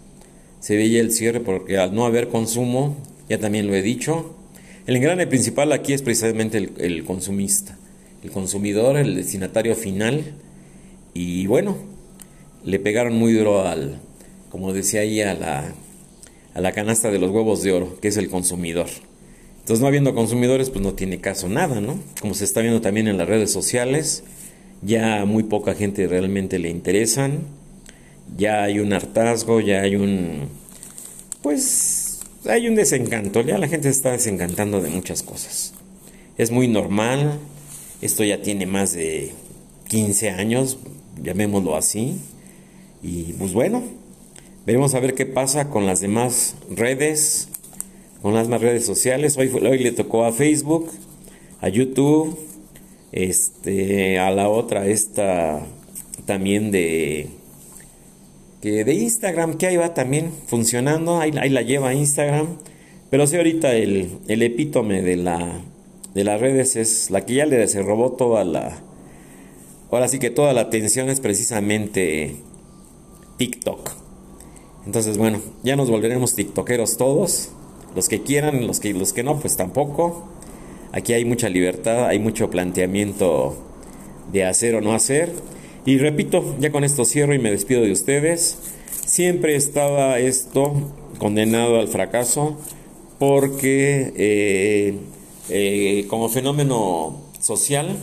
Se 0.60 0.76
veía 0.76 1.00
el 1.00 1.12
cierre 1.12 1.40
porque 1.40 1.78
al 1.78 1.94
no 1.94 2.06
haber 2.06 2.28
consumo, 2.28 2.96
ya 3.28 3.38
también 3.38 3.66
lo 3.66 3.74
he 3.74 3.82
dicho, 3.82 4.36
el 4.86 4.96
engrane 4.96 5.26
principal 5.26 5.72
aquí 5.72 5.94
es 5.94 6.02
precisamente 6.02 6.58
el, 6.58 6.72
el 6.78 7.04
consumista, 7.04 7.78
el 8.22 8.30
consumidor, 8.30 8.96
el 8.96 9.14
destinatario 9.14 9.74
final. 9.74 10.34
Y 11.14 11.46
bueno, 11.46 11.76
le 12.64 12.78
pegaron 12.78 13.14
muy 13.14 13.32
duro 13.32 13.66
al, 13.66 14.00
como 14.50 14.72
decía 14.72 15.00
ahí, 15.00 15.20
a 15.22 15.34
la 15.34 15.74
a 16.54 16.60
la 16.60 16.72
canasta 16.72 17.10
de 17.10 17.18
los 17.18 17.30
huevos 17.30 17.62
de 17.62 17.72
oro, 17.72 17.98
que 18.00 18.08
es 18.08 18.16
el 18.16 18.30
consumidor. 18.30 18.86
Entonces, 19.60 19.80
no 19.80 19.88
habiendo 19.88 20.14
consumidores, 20.14 20.70
pues 20.70 20.82
no 20.82 20.94
tiene 20.94 21.20
caso 21.20 21.48
nada, 21.48 21.80
¿no? 21.80 21.98
Como 22.20 22.34
se 22.34 22.44
está 22.44 22.60
viendo 22.60 22.80
también 22.80 23.08
en 23.08 23.18
las 23.18 23.28
redes 23.28 23.50
sociales, 23.50 24.22
ya 24.84 25.24
muy 25.24 25.44
poca 25.44 25.74
gente 25.74 26.06
realmente 26.06 26.58
le 26.58 26.70
interesan, 26.70 27.40
ya 28.36 28.64
hay 28.64 28.80
un 28.80 28.92
hartazgo, 28.92 29.60
ya 29.60 29.82
hay 29.82 29.96
un, 29.96 30.48
pues, 31.42 32.20
hay 32.46 32.68
un 32.68 32.74
desencanto, 32.74 33.40
ya 33.40 33.58
la 33.58 33.68
gente 33.68 33.84
se 33.84 33.96
está 33.96 34.12
desencantando 34.12 34.80
de 34.80 34.90
muchas 34.90 35.22
cosas. 35.22 35.74
Es 36.36 36.50
muy 36.50 36.68
normal, 36.68 37.38
esto 38.02 38.24
ya 38.24 38.42
tiene 38.42 38.66
más 38.66 38.92
de 38.92 39.32
15 39.88 40.30
años, 40.30 40.78
llamémoslo 41.22 41.76
así, 41.76 42.20
y 43.02 43.34
pues 43.34 43.52
bueno, 43.52 43.82
Veremos 44.66 44.94
a 44.94 45.00
ver 45.00 45.12
qué 45.12 45.26
pasa 45.26 45.68
con 45.68 45.84
las 45.84 46.00
demás 46.00 46.56
redes, 46.70 47.48
con 48.22 48.32
las 48.32 48.46
demás 48.46 48.62
redes 48.62 48.86
sociales. 48.86 49.36
Hoy, 49.36 49.50
hoy 49.50 49.78
le 49.78 49.92
tocó 49.92 50.24
a 50.24 50.32
Facebook, 50.32 50.90
a 51.60 51.68
YouTube, 51.68 52.38
este, 53.14 54.18
a 54.18 54.32
la 54.32 54.48
otra 54.48 54.88
esta 54.88 55.60
también 56.26 56.72
de 56.72 57.28
que 58.60 58.82
de 58.84 58.94
Instagram 58.94 59.54
que 59.54 59.68
ahí 59.68 59.76
va 59.76 59.94
también 59.94 60.32
funcionando, 60.48 61.20
ahí, 61.20 61.30
la 61.30 61.62
lleva 61.62 61.94
Instagram, 61.94 62.58
pero 63.10 63.28
sí 63.28 63.36
ahorita 63.36 63.72
el, 63.72 64.18
el 64.26 64.42
epítome 64.42 65.00
de 65.02 65.16
la 65.16 65.60
de 66.12 66.24
las 66.24 66.40
redes 66.40 66.74
es 66.74 67.10
la 67.10 67.24
que 67.24 67.34
ya 67.34 67.46
le 67.46 67.66
se 67.68 67.82
robó 67.82 68.12
toda 68.12 68.42
la 68.44 68.82
ahora 69.92 70.08
sí 70.08 70.18
que 70.18 70.30
toda 70.30 70.52
la 70.52 70.62
atención 70.62 71.08
es 71.08 71.20
precisamente 71.20 72.36
TikTok. 73.36 73.90
Entonces, 74.86 75.18
bueno, 75.18 75.40
ya 75.62 75.76
nos 75.76 75.88
volveremos 75.88 76.34
tiktokeros 76.34 76.96
todos. 76.96 77.50
Los 77.94 78.08
que 78.08 78.22
quieran, 78.22 78.66
los 78.66 78.80
que, 78.80 78.92
los 78.92 79.12
que 79.12 79.22
no, 79.22 79.38
pues 79.38 79.56
tampoco. 79.56 80.28
Aquí 80.96 81.12
hay 81.12 81.24
mucha 81.24 81.48
libertad, 81.48 82.06
hay 82.06 82.20
mucho 82.20 82.50
planteamiento 82.50 83.56
de 84.30 84.44
hacer 84.44 84.76
o 84.76 84.80
no 84.80 84.94
hacer. 84.94 85.32
Y 85.84 85.98
repito, 85.98 86.54
ya 86.60 86.70
con 86.70 86.84
esto 86.84 87.04
cierro 87.04 87.34
y 87.34 87.40
me 87.40 87.50
despido 87.50 87.82
de 87.82 87.90
ustedes. 87.90 88.58
Siempre 89.04 89.56
estaba 89.56 90.20
esto 90.20 90.72
condenado 91.18 91.80
al 91.80 91.88
fracaso 91.88 92.56
porque 93.18 94.12
eh, 94.16 94.94
eh, 95.48 96.06
como 96.06 96.28
fenómeno 96.28 97.22
social 97.40 97.96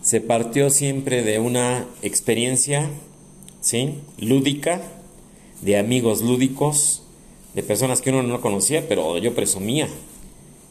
se 0.00 0.20
partió 0.20 0.70
siempre 0.70 1.24
de 1.24 1.40
una 1.40 1.86
experiencia 2.02 2.88
¿sí? 3.60 3.96
lúdica 4.16 4.80
de 5.60 5.76
amigos 5.76 6.22
lúdicos, 6.22 7.02
de 7.56 7.64
personas 7.64 8.00
que 8.00 8.10
uno 8.10 8.22
no 8.22 8.40
conocía, 8.40 8.88
pero 8.88 9.18
yo 9.18 9.34
presumía 9.34 9.88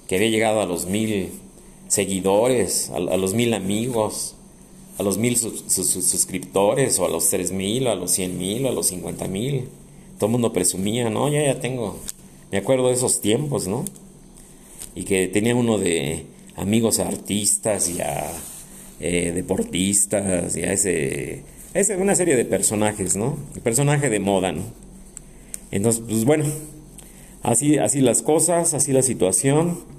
que 0.09 0.15
había 0.15 0.29
llegado 0.29 0.59
a 0.59 0.65
los 0.65 0.87
mil 0.87 1.29
seguidores, 1.87 2.89
a, 2.89 2.99
los 2.99 3.35
mil 3.35 3.53
amigos, 3.53 4.35
a 4.97 5.03
los 5.03 5.19
mil 5.19 5.37
suscriptores 5.37 6.97
o 6.97 7.05
a 7.05 7.09
los 7.09 7.29
tres 7.29 7.51
mil 7.51 7.85
o 7.85 7.91
a 7.91 7.95
los 7.95 8.09
cien 8.09 8.39
mil 8.39 8.65
o 8.65 8.69
a 8.69 8.71
los 8.71 8.87
cincuenta 8.87 9.27
mil. 9.27 9.69
Todo 10.17 10.25
el 10.25 10.31
mundo 10.31 10.51
presumía, 10.51 11.11
¿no? 11.11 11.29
Ya, 11.29 11.43
ya 11.43 11.59
tengo. 11.59 11.99
Me 12.51 12.57
acuerdo 12.57 12.87
de 12.87 12.95
esos 12.95 13.21
tiempos, 13.21 13.67
¿no? 13.67 13.85
Y 14.95 15.03
que 15.03 15.27
tenía 15.27 15.55
uno 15.55 15.77
de 15.77 16.25
amigos 16.55 16.97
artistas 16.97 17.87
y 17.87 18.01
a 18.01 18.31
eh, 18.99 19.31
deportistas 19.31 20.57
y 20.57 20.63
a 20.63 20.73
ese, 20.73 21.43
ese, 21.75 21.97
una 21.97 22.15
serie 22.15 22.35
de 22.35 22.45
personajes, 22.45 23.15
¿no? 23.15 23.37
El 23.53 23.61
personaje 23.61 24.09
de 24.09 24.19
moda, 24.19 24.53
¿no? 24.53 24.63
Entonces, 25.69 26.01
pues 26.07 26.25
bueno, 26.25 26.45
así, 27.43 27.77
así 27.77 28.01
las 28.01 28.23
cosas, 28.23 28.73
así 28.73 28.91
la 28.91 29.03
situación. 29.03 29.98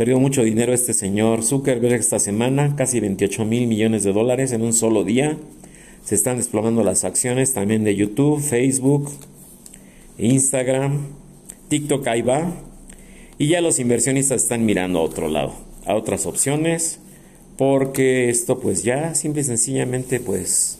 Perdió 0.00 0.18
mucho 0.18 0.42
dinero 0.42 0.72
este 0.72 0.94
señor 0.94 1.42
Zuckerberg 1.42 1.92
esta 1.92 2.18
semana, 2.18 2.74
casi 2.74 3.00
28 3.00 3.44
mil 3.44 3.66
millones 3.66 4.02
de 4.02 4.14
dólares 4.14 4.50
en 4.52 4.62
un 4.62 4.72
solo 4.72 5.04
día. 5.04 5.36
Se 6.02 6.14
están 6.14 6.38
desplomando 6.38 6.82
las 6.82 7.04
acciones 7.04 7.52
también 7.52 7.84
de 7.84 7.94
YouTube, 7.94 8.40
Facebook, 8.40 9.10
Instagram, 10.16 11.08
TikTok 11.68 12.06
ahí 12.06 12.22
va. 12.22 12.50
Y 13.36 13.48
ya 13.48 13.60
los 13.60 13.78
inversionistas 13.78 14.42
están 14.42 14.64
mirando 14.64 15.00
a 15.00 15.02
otro 15.02 15.28
lado, 15.28 15.52
a 15.84 15.94
otras 15.94 16.24
opciones, 16.24 16.98
porque 17.58 18.30
esto 18.30 18.58
pues 18.58 18.82
ya 18.82 19.14
simple 19.14 19.42
y 19.42 19.44
sencillamente 19.44 20.18
pues 20.18 20.78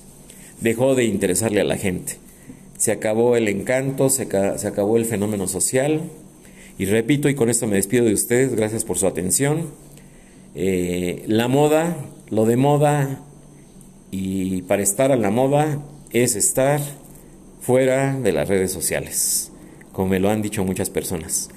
dejó 0.63 0.95
de 0.95 1.05
interesarle 1.05 1.61
a 1.61 1.65
la 1.65 1.77
gente. 1.77 2.15
Se 2.79 2.91
acabó 2.91 3.37
el 3.37 3.49
encanto, 3.49 4.09
se, 4.09 4.27
se 4.57 4.67
acabó 4.67 4.97
el 4.97 5.05
fenómeno 5.05 5.47
social 5.47 6.05
y 6.81 6.87
repito, 6.87 7.29
y 7.29 7.35
con 7.35 7.51
esto 7.51 7.67
me 7.67 7.77
despido 7.77 8.07
de 8.07 8.15
ustedes, 8.15 8.55
gracias 8.55 8.87
por 8.87 8.97
su 8.97 9.07
atención. 9.07 9.67
Eh, 10.55 11.25
la 11.27 11.47
moda, 11.47 11.95
lo 12.31 12.47
de 12.47 12.57
moda 12.57 13.21
y 14.11 14.63
para 14.63 14.81
estar 14.81 15.13
a 15.13 15.17
la 15.17 15.31
moda 15.31 15.83
es 16.11 16.37
estar 16.37 16.81
fuera 17.61 18.19
de 18.19 18.33
las 18.33 18.49
redes 18.49 18.73
sociales, 18.73 19.53
como 19.93 20.09
me 20.09 20.21
lo 20.21 20.31
han 20.31 20.41
dicho 20.41 20.65
muchas 20.65 20.89
personas. 20.89 21.51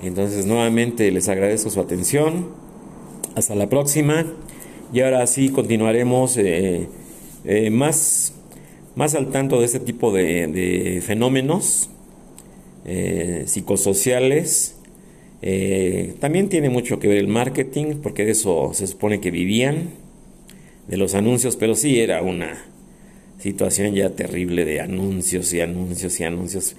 Entonces, 0.00 0.46
nuevamente 0.46 1.10
les 1.10 1.28
agradezco 1.28 1.68
su 1.68 1.82
atención. 1.82 2.48
Hasta 3.34 3.54
la 3.54 3.68
próxima. 3.68 4.24
Y 4.94 5.02
ahora 5.02 5.26
sí 5.26 5.50
continuaremos 5.50 6.38
eh, 6.38 6.88
eh, 7.44 7.68
más, 7.68 8.32
más 8.94 9.14
al 9.14 9.30
tanto 9.30 9.60
de 9.60 9.66
este 9.66 9.80
tipo 9.80 10.10
de 10.10 11.02
fenómenos 11.04 11.90
eh, 12.84 13.44
psicosociales. 13.46 14.76
Eh, 15.42 16.14
también 16.20 16.48
tiene 16.48 16.70
mucho 16.70 16.98
que 16.98 17.08
ver 17.08 17.18
el 17.18 17.28
marketing, 17.28 17.96
porque 18.02 18.24
de 18.24 18.32
eso 18.32 18.72
se 18.74 18.86
supone 18.86 19.20
que 19.20 19.30
vivían, 19.30 19.90
de 20.88 20.96
los 20.96 21.14
anuncios, 21.14 21.56
pero 21.56 21.74
sí 21.74 22.00
era 22.00 22.22
una 22.22 22.64
situación 23.38 23.94
ya 23.94 24.10
terrible 24.10 24.64
de 24.64 24.80
anuncios 24.80 25.52
y 25.52 25.60
anuncios 25.60 26.18
y 26.20 26.24
anuncios. 26.24 26.76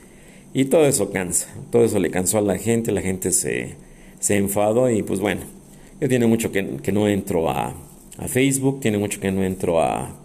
Y 0.54 0.66
todo 0.66 0.86
eso 0.86 1.12
cansa, 1.12 1.48
todo 1.72 1.84
eso 1.84 2.00
le 2.00 2.10
cansó 2.10 2.38
a 2.38 2.42
la 2.42 2.58
gente, 2.58 2.92
la 2.92 3.02
gente 3.02 3.32
se, 3.32 3.76
se 4.20 4.38
enfadó 4.38 4.90
y 4.90 5.04
pues 5.04 5.20
bueno, 5.20 5.42
yo 6.00 6.10
tiene 6.10 6.28
mucho 6.28 6.52
que, 6.52 6.62
no 6.92 7.08
entro 7.08 7.50
a, 7.50 7.76
a, 8.18 8.28
Facebook, 8.28 8.80
tiene 8.80 8.98
mucho 8.98 9.20
que 9.20 9.32
no 9.32 9.44
entro 9.44 9.82
a, 9.82 10.16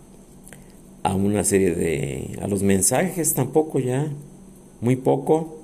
a 1.03 1.15
una 1.15 1.45
serie 1.45 1.75
de... 1.75 2.39
a 2.41 2.47
los 2.47 2.63
mensajes 2.63 3.35
tampoco 3.35 3.79
ya, 3.81 4.09
muy 4.81 4.97
poco. 4.97 5.60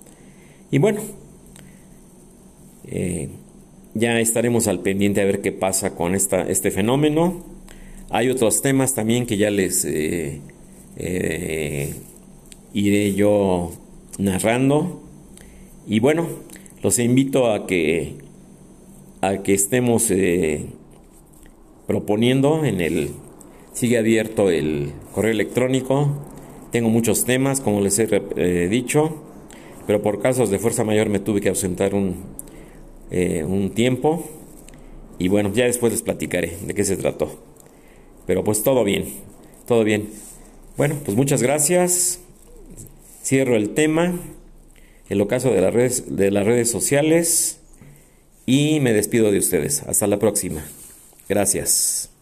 Y 0.71 0.79
bueno, 0.79 1.01
eh, 2.87 3.29
ya 3.95 4.19
estaremos 4.21 4.67
al 4.67 4.81
pendiente 4.81 5.21
a 5.21 5.25
ver 5.25 5.41
qué 5.41 5.53
pasa 5.53 5.95
con 5.95 6.15
esta, 6.15 6.43
este 6.43 6.71
fenómeno. 6.71 7.45
Hay 8.11 8.31
otros 8.31 8.63
temas 8.63 8.95
también 8.95 9.27
que 9.27 9.37
ya 9.37 9.51
les 9.51 9.85
eh, 9.85 10.41
eh, 10.97 11.95
iré 12.73 13.15
yo 13.15 13.73
narrando. 14.19 15.03
Y 15.87 16.01
bueno, 16.01 16.27
los 16.83 16.99
invito 16.99 17.53
a 17.53 17.67
que, 17.67 18.17
a 19.21 19.43
que 19.43 19.55
estemos 19.55 20.13
proponiendo 21.87 22.65
en 22.65 22.81
el... 22.81 23.11
Sigue 23.73 23.99
abierto 23.99 24.51
el 24.51 24.93
correo 25.13 25.33
electrónico. 25.33 26.09
Tengo 26.73 26.89
muchos 26.89 27.25
temas, 27.25 27.61
como 27.61 27.81
les 27.83 27.99
he 27.99 28.69
dicho 28.69 29.26
pero 29.87 30.03
por 30.03 30.21
casos 30.21 30.51
de 30.51 30.59
fuerza 30.59 30.85
mayor 30.85 31.09
me 31.09 31.19
tuve 31.19 31.41
que 31.41 31.49
ausentar 31.49 31.95
un, 31.95 32.17
eh, 33.11 33.45
un 33.45 33.71
tiempo 33.71 34.25
y 35.19 35.29
bueno, 35.29 35.53
ya 35.55 35.65
después 35.65 35.93
les 35.93 36.03
platicaré 36.03 36.57
de 36.65 36.75
qué 36.75 36.85
se 36.85 36.97
trató. 36.97 37.39
Pero 38.27 38.45
pues 38.45 38.63
todo 38.63 38.85
bien, 38.85 39.07
todo 39.67 39.85
bien. 39.85 40.11
Bueno, 40.77 40.97
pues 41.05 41.17
muchas 41.17 41.43
gracias. 41.43 42.21
Cierro 43.23 43.57
el 43.57 43.71
tema, 43.71 44.15
el 45.09 45.21
ocaso 45.21 45.51
de 45.51 45.61
las 45.61 45.73
redes, 45.73 46.17
de 46.17 46.31
las 46.31 46.45
redes 46.45 46.71
sociales 46.71 47.61
y 48.45 48.81
me 48.81 48.93
despido 48.93 49.31
de 49.31 49.39
ustedes. 49.39 49.83
Hasta 49.85 50.07
la 50.07 50.19
próxima. 50.19 50.65
Gracias. 51.29 52.16